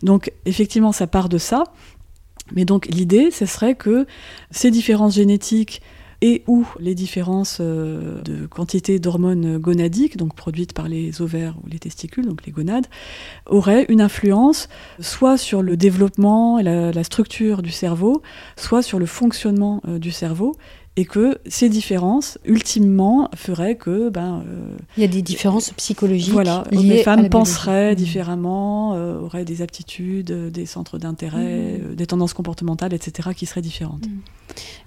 [0.02, 1.64] Donc effectivement, ça part de ça.
[2.52, 4.06] Mais donc l'idée, ce serait que
[4.50, 5.80] ces différences génétiques
[6.20, 11.68] et ou les différences euh, de quantité d'hormones gonadiques, donc produites par les ovaires ou
[11.68, 12.86] les testicules, donc les gonades,
[13.46, 14.68] auraient une influence
[15.00, 18.22] soit sur le développement et la, structure du cerveau,
[18.56, 20.56] soit sur le fonctionnement euh, du cerveau,
[20.96, 24.10] et que ces différences, ultimement, feraient que...
[24.10, 26.32] Ben, euh, Il y a des différences psychologiques.
[26.32, 27.96] Voilà, les femmes penseraient mmh.
[27.96, 31.94] différemment, euh, auraient des aptitudes, euh, des centres d'intérêt, mmh.
[31.96, 34.06] des tendances comportementales, etc., qui seraient différentes.
[34.06, 34.20] Mmh.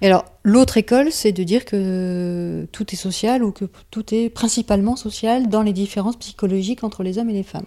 [0.01, 4.29] Et alors, l'autre école, c'est de dire que tout est social ou que tout est
[4.29, 7.65] principalement social dans les différences psychologiques entre les hommes et les femmes.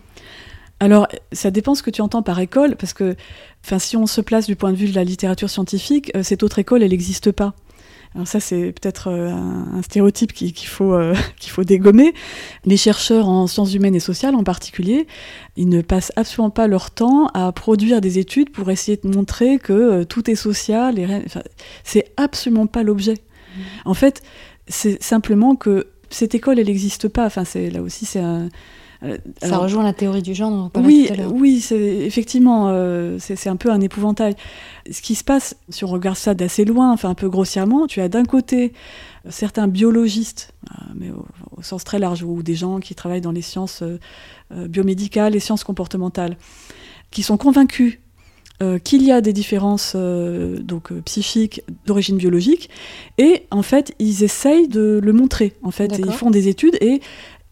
[0.83, 3.17] Alors, ça dépend ce que tu entends par école, parce que
[3.79, 6.83] si on se place du point de vue de la littérature scientifique, cette autre école,
[6.83, 7.55] elle n'existe pas.
[8.15, 12.13] Alors ça, c'est peut-être euh, un, stéréotype qu'il faut, euh, qu'il faut dégommer.
[12.65, 15.07] Les chercheurs en sciences humaines et sociales en particulier,
[15.57, 19.59] ils ne passent absolument pas leur temps à produire des études pour essayer de montrer
[19.59, 20.99] que euh, tout est social.
[21.27, 21.43] Enfin,
[21.85, 23.15] c'est absolument pas l'objet.
[23.15, 23.61] Mmh.
[23.85, 24.23] En fait,
[24.67, 27.27] c'est simplement que cette école, elle n'existe pas.
[27.27, 28.49] Enfin, là aussi, c'est un
[29.03, 31.33] euh, ça rejoint la théorie du genre dont on oui, tout à l'heure.
[31.33, 34.37] Oui, effectivement, euh, c'est un peu un épouvantail.
[34.91, 38.01] Ce qui se passe, si on regarde ça d'assez loin, enfin un peu grossièrement, tu
[38.01, 38.73] as d'un côté
[39.29, 43.43] certains biologistes, euh, mais au, sens très large, ou des gens qui travaillent dans les
[43.43, 43.83] sciences
[44.51, 46.37] biomédicales, les sciences comportementales,
[47.11, 47.99] qui sont convaincus
[48.85, 52.69] qu'il y a des différences donc psychiques d'origine biologique
[53.17, 57.01] et en fait ils essayent de le montrer en fait ils font des études et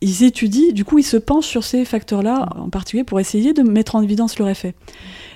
[0.01, 3.62] ils étudient, du coup, ils se penchent sur ces facteurs-là, en particulier pour essayer de
[3.62, 4.74] mettre en évidence leur effet.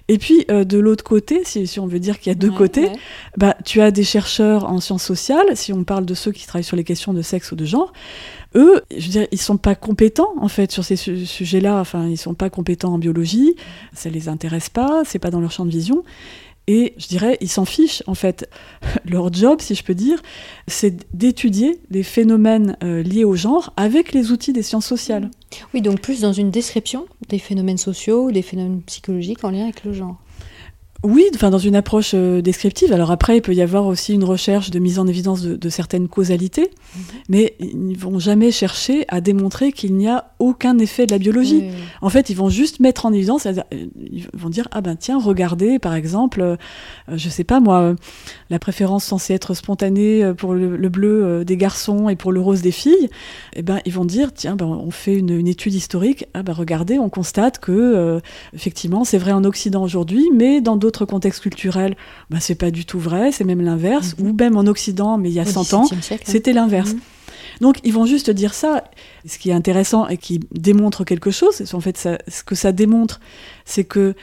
[0.09, 2.91] Et puis, euh, de l'autre côté, si, on veut dire qu'il y a deux côtés,
[3.37, 6.65] Bah, tu as des chercheurs en sciences sociales, si on parle de ceux qui travaillent
[6.65, 7.93] sur les questions de sexe ou de genre,
[8.55, 12.19] eux, je veux dire, ils sont pas compétents, en fait, sur ces sujets-là, enfin, ils
[12.19, 13.55] sont pas compétents en biologie,
[13.95, 16.05] ça les intéresse pas, c'est pas dans leur champ de vision.
[16.69, 18.49] Et je dirais, ils s'en fichent en fait.
[19.05, 20.23] Leur job, si je peux dire,
[20.69, 25.31] c'est d'étudier les phénomènes euh, liés au genre avec les outils des sciences sociales.
[25.75, 29.85] Oui, donc plus dans une description des phénomènes sociaux, des phénomènes psychologiques en lien avec
[29.85, 30.22] le genre.
[31.05, 32.93] Oui, enfin dans une approche euh, descriptive.
[32.93, 36.07] Alors après, il peut y avoir aussi une recherche de mise en évidence de, certaines
[36.07, 37.03] causalités, mhm.
[37.29, 41.19] mais ils ne vont jamais chercher à démontrer qu'il n'y a aucun effet de la
[41.19, 41.65] biologie.
[42.03, 45.19] En fait, ils vont juste mettre en évidence, euh, ils vont dire ah ben tiens,
[45.21, 46.57] regardez par exemple, euh,
[47.13, 47.97] je sais pas moi,
[48.51, 52.71] la préférence censée être spontanée pour le, bleu des garçons et pour le rose des
[52.71, 53.09] filles.
[53.55, 56.27] Eh ben ils vont dire tiens ben on fait une, étude historique.
[56.35, 58.21] Ah ben regardez, on constate que
[58.53, 61.97] effectivement c'est vrai en Occident aujourd'hui, mais dans d'autres contexte culturel,
[62.31, 64.17] bah, c'est pas du tout vrai, c'est même l'inverse.
[64.19, 64.27] Mhm.
[64.27, 66.17] Ou même en Occident, mais il y a 100 ans, hein.
[66.25, 66.95] c'était l'inverse.
[66.95, 67.01] Mhm.
[67.61, 68.85] Donc ils vont juste dire ça.
[69.27, 73.21] Ce qui est intéressant et qui démontre quelque chose, en fait ce que ça démontre,
[73.65, 74.15] c'est que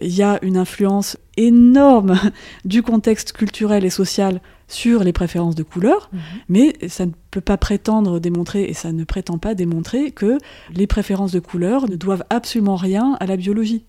[0.00, 2.18] il y a une influence énorme
[2.64, 6.20] du contexte culturel et social sur les préférences de couleur, mhm.
[6.48, 10.38] mais ça ne peut pas prétendre démontrer, et ça ne prétend pas démontrer que
[10.74, 13.84] les préférences de couleur ne doivent absolument rien à la biologie.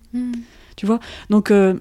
[0.76, 1.00] Tu vois?
[1.30, 1.74] Donc, euh,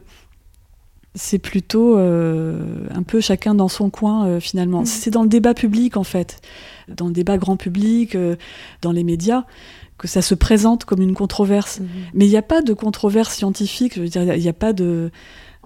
[1.15, 4.81] c'est plutôt euh, un peu chacun dans son coin euh, finalement.
[4.81, 4.85] Mm.
[4.85, 6.41] C'est dans le débat public en fait,
[6.89, 8.35] dans le débat grand public, euh,
[8.81, 9.45] dans les médias,
[9.97, 11.79] que ça se présente comme une controverse.
[11.79, 11.85] Mm-hmm.
[12.13, 14.73] Mais il n'y a pas de controverse scientifique, je veux dire, il n'y a pas
[14.73, 15.09] de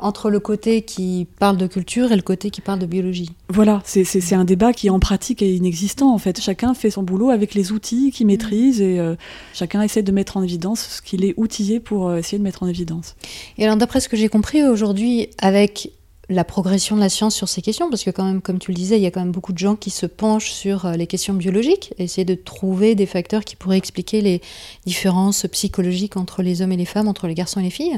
[0.01, 3.31] entre le côté qui parle de culture et le côté qui parle de biologie.
[3.49, 6.39] Voilà, c'est un débat qui en pratique est inexistant en fait.
[6.41, 9.15] Chacun fait son boulot avec les outils qu'il maîtrise et euh,
[9.53, 12.63] chacun essaie de mettre en évidence ce qu'il est outillé pour euh, essayer de mettre
[12.63, 13.15] en évidence.
[13.57, 15.91] Et alors d'après ce que j'ai compris aujourd'hui avec
[16.29, 18.75] la progression de la science sur ces questions, parce que quand même, comme tu le
[18.75, 21.07] disais, il y a quand même beaucoup de gens qui se penchent sur euh, les
[21.07, 24.41] questions biologiques, essayer de trouver des facteurs qui pourraient expliquer les
[24.85, 27.97] différences psychologiques entre les hommes et les femmes, entre les garçons et les filles.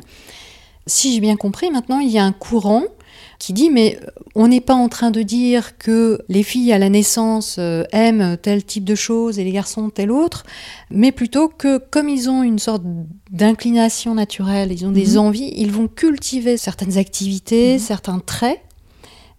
[0.87, 2.83] Si j'ai bien compris, maintenant, il y a un courant
[3.39, 3.99] qui dit mais
[4.35, 8.37] on n'est pas en train de dire que les filles à la naissance euh, aiment
[8.37, 10.43] tel type de choses et les garçons tel autre,
[10.91, 12.83] mais plutôt que comme ils ont une sorte
[13.31, 15.17] d'inclination naturelle, ils ont des mhm.
[15.17, 17.79] envies, ils vont cultiver certaines activités, mhm.
[17.79, 18.61] certains traits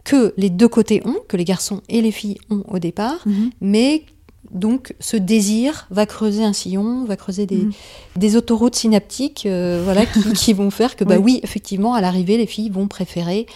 [0.04, 3.50] que les deux côtés ont, que les garçons et les filles ont au départ, mhm.
[3.60, 4.04] mais
[4.52, 7.68] donc ce désir va creuser un sillon, va creuser des,
[8.16, 8.36] mm.
[8.36, 11.40] autoroutes synaptiques euh, voilà, qui, vont faire que, bah oui.
[11.42, 13.46] effectivement, à l'arrivée, les filles vont préférer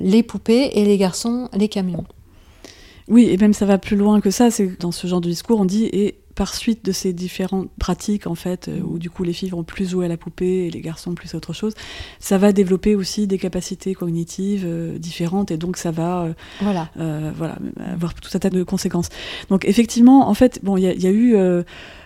[0.00, 2.04] les poupées et les garçons les camions.
[3.08, 4.50] Oui, et même ça va plus loin que ça.
[4.50, 8.26] C'est dans ce genre de discours, on dit et par suite de ces différentes pratiques,
[8.26, 10.70] en fait, euh, où du coup les filles vont plus jouer à la poupée et
[10.70, 11.74] les garçons plus à autre chose,
[12.20, 16.90] ça va développer aussi des capacités cognitives euh, différentes et donc ça va euh, voilà.
[17.36, 17.58] voilà,
[17.92, 19.08] avoir tout un tas de conséquences.
[19.50, 21.36] Donc effectivement, en fait, bon, il y, y, a eu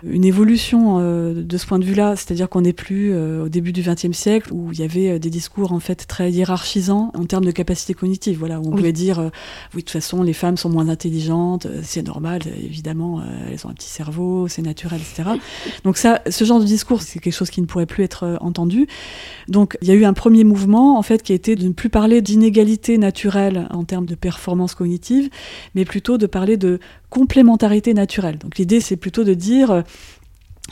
[0.02, 4.12] une évolution de ce point de vue-là, c'est-à-dire qu'on n'est plus au début du XXe
[4.12, 7.94] siècle où il y avait des discours en fait très hiérarchisants en termes de capacités
[7.94, 9.18] cognitives, voilà, où on pouvait dire,
[9.74, 13.74] oui, de toute façon, les femmes sont moins intelligentes, c'est normal, évidemment, elles ont un
[13.74, 14.15] petit cerveau
[14.48, 15.30] c'est naturel, etc.
[15.84, 18.36] Donc ça, ce genre de discours, c'est quelque chose qui ne pourrait plus être euh,
[18.40, 18.86] entendu.
[19.48, 21.72] Donc il y a eu un premier mouvement, en fait, qui a été de ne
[21.72, 25.30] plus parler d'inégalité naturelle en termes de performance cognitive,
[25.74, 26.78] mais plutôt de parler de
[27.10, 28.38] complémentarité naturelle.
[28.38, 29.82] Donc l'idée, c'est plutôt de dire euh,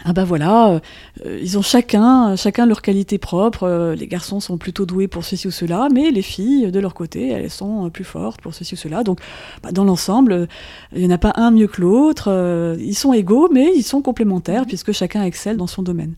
[0.03, 0.81] ah ben voilà,
[1.25, 3.63] euh, ils ont chacun, chacun leur qualité propre.
[3.63, 6.95] Euh, les garçons sont plutôt doués pour ceci ou cela, mais les filles, de leur
[6.95, 9.05] côté, elles sont plus fortes pour ceci ou cela.
[9.05, 9.21] Donc,
[9.63, 10.49] bah, dans l'ensemble,
[10.95, 12.25] il n'y en a pas un mieux que l'autre.
[12.29, 16.15] Euh, ils sont égaux, mais ils sont complémentaires puisque chacun excelle dans son domaine.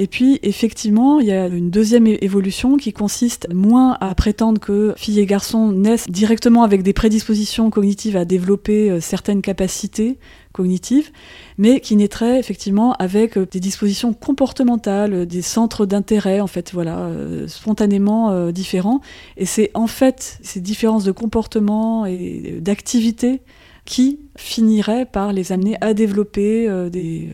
[0.00, 4.94] Et puis, effectivement, il y a une deuxième évolution qui consiste moins à prétendre que
[4.96, 10.18] filles et garçons naissent directement avec des prédispositions cognitives à développer certaines capacités
[10.58, 11.12] cognitive,
[11.56, 16.72] mais qui naîtrait effectivement avec euh, des dispositions comportementales, euh, des centres d'intérêt, en fait,
[16.72, 19.00] voilà, euh, spontanément différents.
[19.36, 23.40] Et c'est en fait ces différences de comportement et d'activité
[23.84, 27.30] qui finiraient par les amener à développer des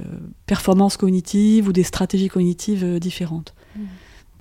[0.47, 3.55] performances cognitives ou des stratégies cognitives différentes.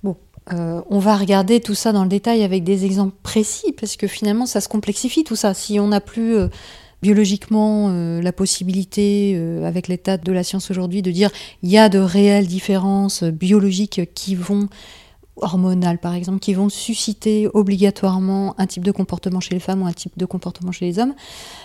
[0.04, 0.18] Bon,
[0.52, 4.46] on va regarder tout ça dans le détail avec des exemples précis, parce que finalement,
[4.46, 5.54] ça se complexifie tout ça.
[5.54, 6.36] Si on n'a plus
[7.04, 11.30] biologiquement euh, la possibilité, euh, avec l'état de la science aujourd'hui, de dire
[11.62, 14.70] il y a de réelles différences biologiques qui vont
[15.36, 19.86] hormonales par exemple, qui vont susciter obligatoirement un type de comportement chez les femmes ou
[19.86, 21.14] un type de comportement chez les hommes,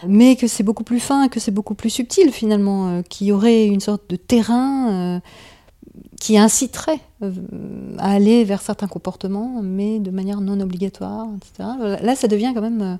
[0.09, 3.32] mais que c'est beaucoup plus fin, que c'est beaucoup plus subtil finalement, euh, qu'il y
[3.32, 5.20] aurait une sorte de terrain
[6.20, 7.01] qui inciterait
[7.99, 12.01] à aller vers certains comportements, mais de manière non obligatoire, etc.
[12.03, 12.99] Là, ça devient quand même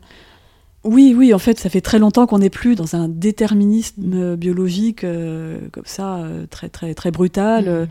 [0.85, 5.03] Oui, oui, en fait, ça fait très longtemps qu'on n'est plus dans un déterminisme biologique
[5.03, 7.68] euh, comme ça, euh, très, très, très brutal, mm.
[7.68, 7.87] euh,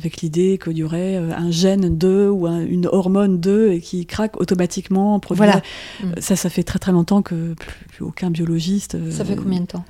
[0.00, 4.40] avec l'idée qu'il y aurait un gène 2 ou une hormone 2 et qui craque
[4.40, 5.20] automatiquement.
[5.30, 5.60] Voilà.
[6.02, 6.12] Mm.
[6.18, 8.96] Ça, ça fait très très longtemps que plus, aucun biologiste.
[9.10, 9.84] ça fait combien de temps?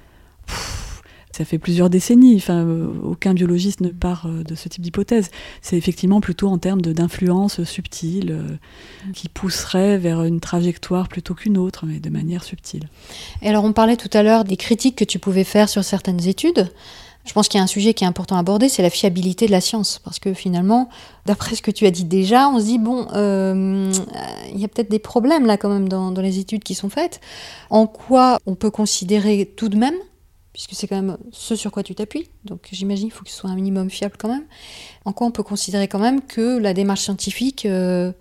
[1.32, 2.36] Ça fait plusieurs décennies.
[2.36, 5.30] Enfin, euh, aucun biologiste ne part euh, de ce type d'hypothèse.
[5.62, 11.56] C'est effectivement plutôt en termes d'influence subtile euh, qui pousserait vers une trajectoire plutôt qu'une
[11.56, 12.88] autre, mais de manière subtile.
[13.42, 16.26] Et alors, on parlait tout à l'heure des critiques que tu pouvais faire sur certaines
[16.26, 16.70] études.
[17.26, 19.46] Je pense qu'il y a un sujet qui est important à aborder, c'est la fiabilité
[19.46, 20.00] de la science.
[20.02, 20.88] Parce que finalement,
[21.26, 24.90] d'après ce que tu as dit déjà, on se dit, bon, il y a peut-être
[24.90, 27.20] des problèmes là quand même dans, dans les études qui sont faites.
[27.68, 29.94] En quoi on peut considérer tout de même
[30.52, 32.28] puisque c'est quand même ce sur quoi tu t'appuies.
[32.44, 34.44] Donc j'imagine qu'il faut que ce soit un minimum fiable quand même.
[35.04, 38.12] En quoi on peut considérer quand même que la démarche scientifique, euh,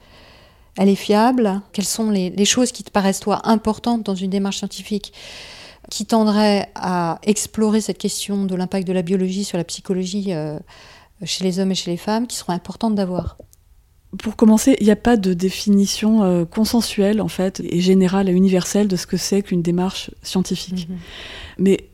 [0.77, 1.61] elle est fiable?
[1.73, 5.13] Quelles sont les, choses qui te paraissent toi importantes dans une démarche scientifique
[5.89, 10.59] qui tendraient à explorer cette question de l'impact de la biologie sur la psychologie euh,
[11.23, 13.37] chez les hommes et chez les femmes, qui seront importantes d'avoir?
[14.19, 18.31] Pour commencer, il n'y a pas de définition euh, consensuelle en fait et générale et
[18.31, 20.87] universelle de ce que c'est qu'une démarche scientifique.
[20.89, 21.57] Mm-hmm.
[21.59, 21.88] Mais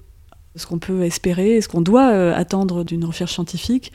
[0.56, 3.92] ce qu'on peut espérer ce qu'on doit euh, attendre d'une recherche scientifique,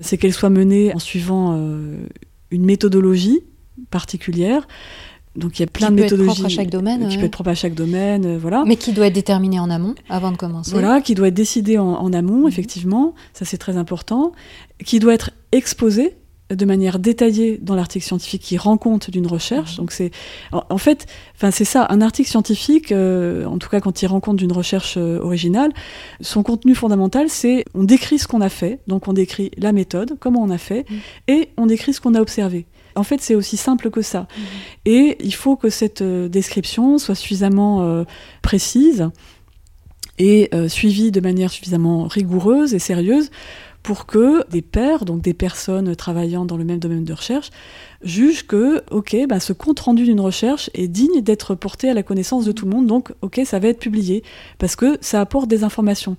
[0.00, 1.96] c'est qu'elle soit menée en suivant euh,
[2.50, 3.40] une méthodologie
[3.90, 4.66] particulière.
[5.36, 7.16] Donc il y a plein de méthodologies qui peut être propre à chaque domaine, qui
[7.18, 8.64] peut être propre à chaque domaine, euh, voilà.
[8.66, 10.72] Mais qui doit être déterminée en amont avant de commencer.
[10.72, 12.48] Voilà, qui doit être décidée en, amont, mhm.
[12.48, 14.32] effectivement, ça c'est très important,
[14.84, 16.16] qui doit être exposée
[16.50, 19.76] de manière détaillée dans l'article scientifique qui rend compte d'une recherche.
[19.76, 20.10] Donc c'est
[20.52, 24.20] en, fait, enfin c'est ça, un article scientifique, euh, en tout cas quand il rend
[24.20, 25.72] compte d'une recherche euh, originale,
[26.20, 30.16] son contenu fondamental c'est on décrit ce qu'on a fait, donc on décrit la méthode,
[30.18, 30.94] comment on a fait, mmh.
[31.28, 32.66] et on décrit ce qu'on a observé.
[32.96, 34.22] En fait, c'est aussi simple que ça.
[34.22, 34.42] Mmh.
[34.86, 38.04] Et il faut que cette euh, description soit suffisamment
[38.42, 39.08] précise
[40.18, 43.30] et suivie de manière suffisamment rigoureuse et sérieuse
[43.82, 47.50] pour que des pairs, donc des personnes travaillant dans le même domaine de recherche,
[48.02, 52.44] jugent que, ok, bah, ce compte-rendu d'une recherche est digne d'être porté à la connaissance
[52.44, 54.22] de tout le monde, donc, ok, ça va être publié,
[54.58, 56.16] parce que ça apporte des informations.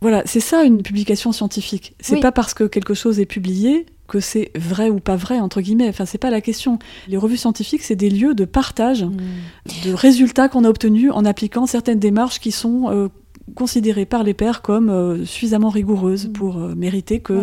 [0.00, 1.94] Voilà, c'est ça une publication scientifique.
[2.00, 5.60] C'est pas parce que quelque chose est publié que c'est vrai ou pas vrai, entre
[5.60, 5.88] guillemets.
[5.88, 6.80] Enfin, c'est pas la question.
[7.06, 9.10] Les revues scientifiques, c'est des lieux de partage mmh.
[9.84, 13.08] de résultats qu'on a obtenus en appliquant certaines démarches qui sont euh,
[13.54, 16.32] considérée par les pairs comme euh, suffisamment rigoureuse mm.
[16.32, 17.42] pour euh, mériter que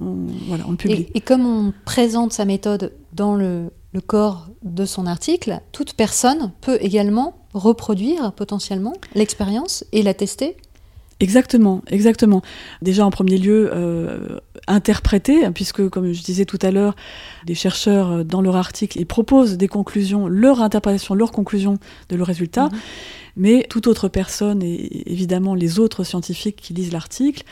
[0.00, 1.06] On, voilà, on le publie.
[1.14, 6.52] Et, comme on présente sa méthode dans le, le, corps de son article, toute personne
[6.60, 10.56] peut également reproduire potentiellement l'expérience et la tester
[11.20, 12.40] Exactement, exactement.
[12.80, 16.96] Déjà en premier lieu, euh, interpréter, puisque comme je disais tout à l'heure,
[17.46, 22.16] les chercheurs euh, dans leur article, ils proposent des conclusions, leur interprétation, leur conclusion de
[22.16, 22.68] leurs résultats.
[22.68, 22.78] Mm-hmm.
[23.36, 27.44] Mais toute autre personne, et évidemment les autres scientifiques qui lisent l'article,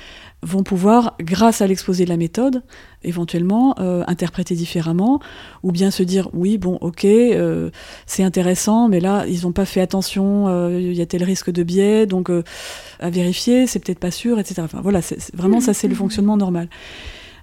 [0.42, 2.62] vont pouvoir, grâce à l'exposé de la méthode,
[3.02, 5.20] éventuellement euh, interpréter différemment,
[5.64, 7.70] ou bien se dire oui, bon, ok, euh,
[8.06, 11.50] c'est intéressant, mais là, ils n'ont pas fait attention, euh, il y a tel risque
[11.50, 12.30] de biais, donc
[13.00, 14.62] à vérifier, c'est peut-être pas sûr, etc.
[14.62, 15.00] Enfin voilà,
[15.34, 16.68] vraiment ça, c'est le fonctionnement normal.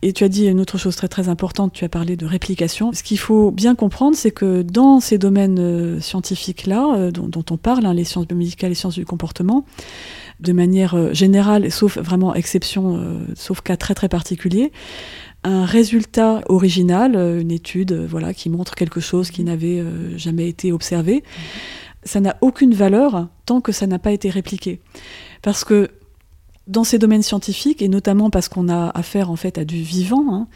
[0.01, 2.93] Et tu as dit une autre chose très très importante, tu as parlé de réplication.
[2.93, 7.93] Ce qu'il faut bien comprendre, c'est que dans ces domaines scientifiques-là, dont, on parle, hein,
[7.93, 9.65] les sciences biomédicales, les sciences du comportement,
[10.39, 14.71] de manière euh, générale, sauf vraiment exception, euh, sauf cas très très particulier,
[15.43, 19.83] un résultat original, euh, une étude voilà, qui montre quelque chose qui n'avait
[20.17, 21.23] jamais été observé,
[22.03, 24.81] ça n'a aucune valeur tant que ça n'a pas été répliqué.
[25.41, 25.89] Parce que
[26.68, 30.26] dans ces domaines scientifiques, et notamment parce qu'on a affaire en fait à du vivant,
[30.34, 30.47] hein,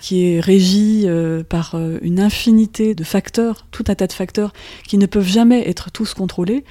[0.00, 1.06] qui est régi
[1.48, 4.52] par une infinité de facteurs, tout un tas de facteurs
[4.86, 6.64] qui ne peuvent jamais être tous contrôlés,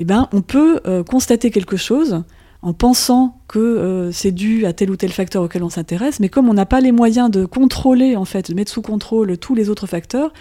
[0.00, 2.22] eh ben, on peut euh, constater quelque chose
[2.62, 6.30] en pensant que euh, c'est dû à tel ou tel facteur auquel on s'intéresse, mais
[6.30, 9.54] comme on n'a pas les moyens de contrôler, en fait, de mettre sous contrôle tous
[9.54, 10.32] les autres facteurs,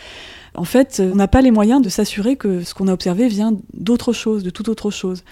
[0.55, 3.53] en fait, on n'a pas les moyens de s'assurer que ce qu'on a observé vient
[3.73, 5.23] d'autre chose, de toute autre chose.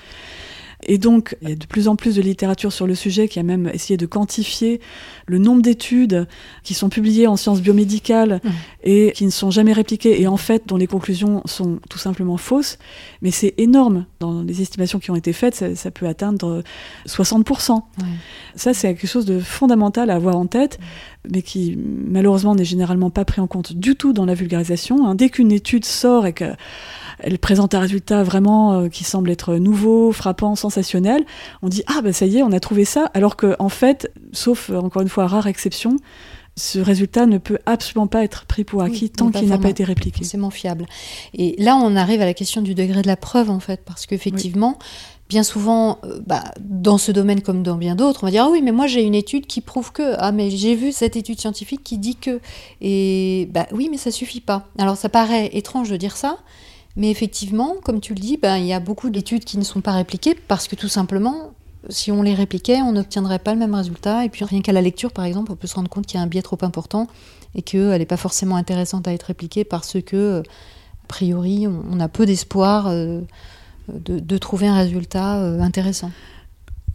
[0.86, 3.40] Et donc, il y a de plus en plus de littérature sur le sujet qui
[3.40, 4.80] a même essayé de quantifier
[5.26, 6.28] le nombre d'études
[6.64, 8.50] qui sont publiées en sciences biomédicales mmh.
[8.84, 12.38] et qui ne sont jamais répliquées et en fait dont les conclusions sont tout simplement
[12.38, 12.78] fausses.
[13.24, 14.06] Mais c'est énorme.
[14.20, 16.64] Dans les estimations qui ont été faites, ça, peut atteindre
[17.08, 17.82] 60%.
[18.56, 20.80] Ça, c'est quelque chose de fondamental à avoir en tête,
[21.32, 25.08] mais qui malheureusement n'est généralement pas pris en compte du tout dans la vulgarisation.
[25.08, 25.16] Hein.
[25.16, 26.54] Dès qu'une étude sort et que
[27.20, 31.26] elle présente un résultat vraiment euh, qui semble être nouveau, frappant, sensationnel.
[31.62, 34.12] On dit ah ben ça y est, on a trouvé ça, alors que en fait,
[34.34, 35.98] sauf euh, encore une fois rare exception,
[36.56, 39.84] ce résultat ne peut absolument pas être pris pour acquis tant qu'il n'a pas été
[39.84, 40.24] répliqué.
[40.24, 40.88] C'est fiable.
[41.36, 44.08] Et là, on arrive à la question du degré de la preuve, en fait, parce
[44.08, 44.80] qu'effectivement,
[45.30, 48.50] bien souvent, euh, bah, dans ce domaine comme dans bien d'autres, on va dire ah
[48.50, 51.40] oui, mais moi j'ai une étude qui prouve que ah mais j'ai vu cette étude
[51.40, 52.40] scientifique qui dit que
[52.82, 54.68] et bah oui, mais ça suffit pas.
[54.78, 56.38] Alors ça paraît étrange de dire ça,
[56.98, 59.82] mais effectivement, comme tu le dis, bah, il y a beaucoup d'études qui ne sont
[59.82, 61.54] pas répliquées parce que tout simplement
[61.90, 64.26] si on les répliquait, on n'obtiendrait pas le même résultat.
[64.26, 66.20] Et puis rien qu'à la lecture, par exemple, on peut se rendre compte qu'il y
[66.20, 67.08] a un biais trop important
[67.56, 72.08] et qu'elle n'est pas forcément intéressante à être répliquée parce que, a priori, on a
[72.08, 73.22] peu d'espoir euh,
[73.88, 76.12] de, trouver un résultat euh, intéressant.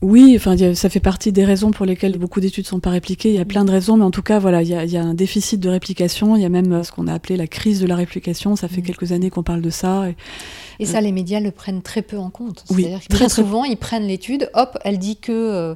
[0.02, 3.28] Oui, enfin, ça fait partie des raisons pour lesquelles beaucoup d'études ne sont pas répliquées.
[3.30, 5.14] Il y a plein de raisons, mais en tout cas, voilà, il y, a, un
[5.14, 6.34] déficit de réplication.
[6.34, 8.56] Il y a même euh, ce qu'on a appelé la crise de la réplication.
[8.56, 8.84] Ça fait mm.
[8.84, 10.06] quelques années qu'on parle de ça.
[10.80, 12.64] Et, ça, les médias le prennent très peu en compte.
[12.66, 15.74] C'est-à-dire que très, souvent, ils prennent l'étude, hop, elle dit que euh,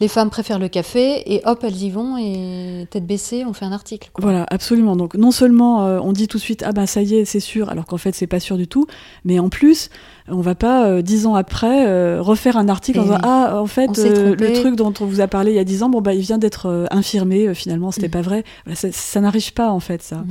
[0.00, 3.64] les femmes préfèrent le café et hop, elles y vont et tête baissée, on fait
[3.64, 4.10] un article.
[4.18, 4.96] Voilà, absolument.
[4.96, 7.40] Donc non seulement euh, on dit tout de suite ah ben ça y est, c'est
[7.40, 8.86] sûr, alors qu'en fait c'est pas sûr du tout,
[9.24, 9.88] mais en plus
[10.28, 13.66] on va pas euh, dix ans après euh, refaire un article en disant ah en
[13.66, 16.14] fait le truc dont on vous a parlé il y a dix ans bon bah
[16.14, 18.10] il vient d'être infirmé finalement c'était mm.
[18.10, 18.44] pas vrai.
[18.74, 20.16] ça, n'arrive pas en fait ça.
[20.16, 20.26] Mm.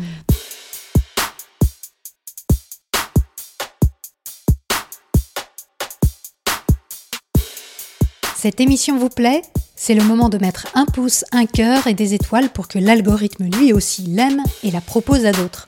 [8.45, 9.41] Cette émission vous plaît?
[9.75, 13.45] C'est le moment de mettre un pouce, un cœur et des étoiles pour que l'algorithme
[13.45, 15.67] lui aussi l'aime et la propose à d'autres.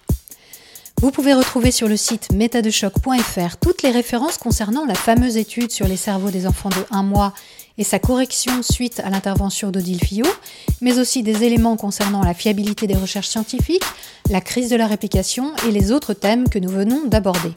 [1.02, 5.88] Vous pouvez retrouver sur le site métadechoc.fr toutes les références concernant la fameuse étude sur
[5.88, 7.34] les cerveaux des enfants de 1 mois
[7.80, 10.32] et sa correction suite à l'intervention d'Odile Fillot,
[10.80, 13.86] mais aussi des éléments concernant la fiabilité des recherches scientifiques,
[14.30, 17.54] la crise de la réplication et les autres thèmes que nous venons d'aborder.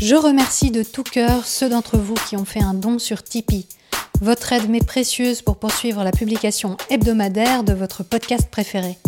[0.00, 3.66] Je remercie de tout cœur ceux d'entre vous qui ont fait un don sur Tipeee.
[4.20, 8.98] Votre aide m'est précieuse pour poursuivre la publication hebdomadaire de votre podcast préféré.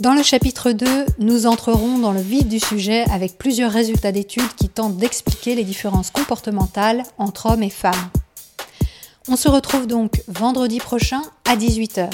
[0.00, 4.54] Dans le chapitre 2, nous entrerons dans le vif du sujet avec plusieurs résultats d'études
[4.56, 8.10] qui tentent d'expliquer les différences comportementales entre hommes et femmes.
[9.28, 12.10] On se retrouve donc vendredi prochain à 18h.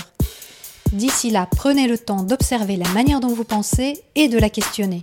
[0.93, 5.03] D'ici là, prenez le temps d'observer la manière dont vous pensez et de la questionner.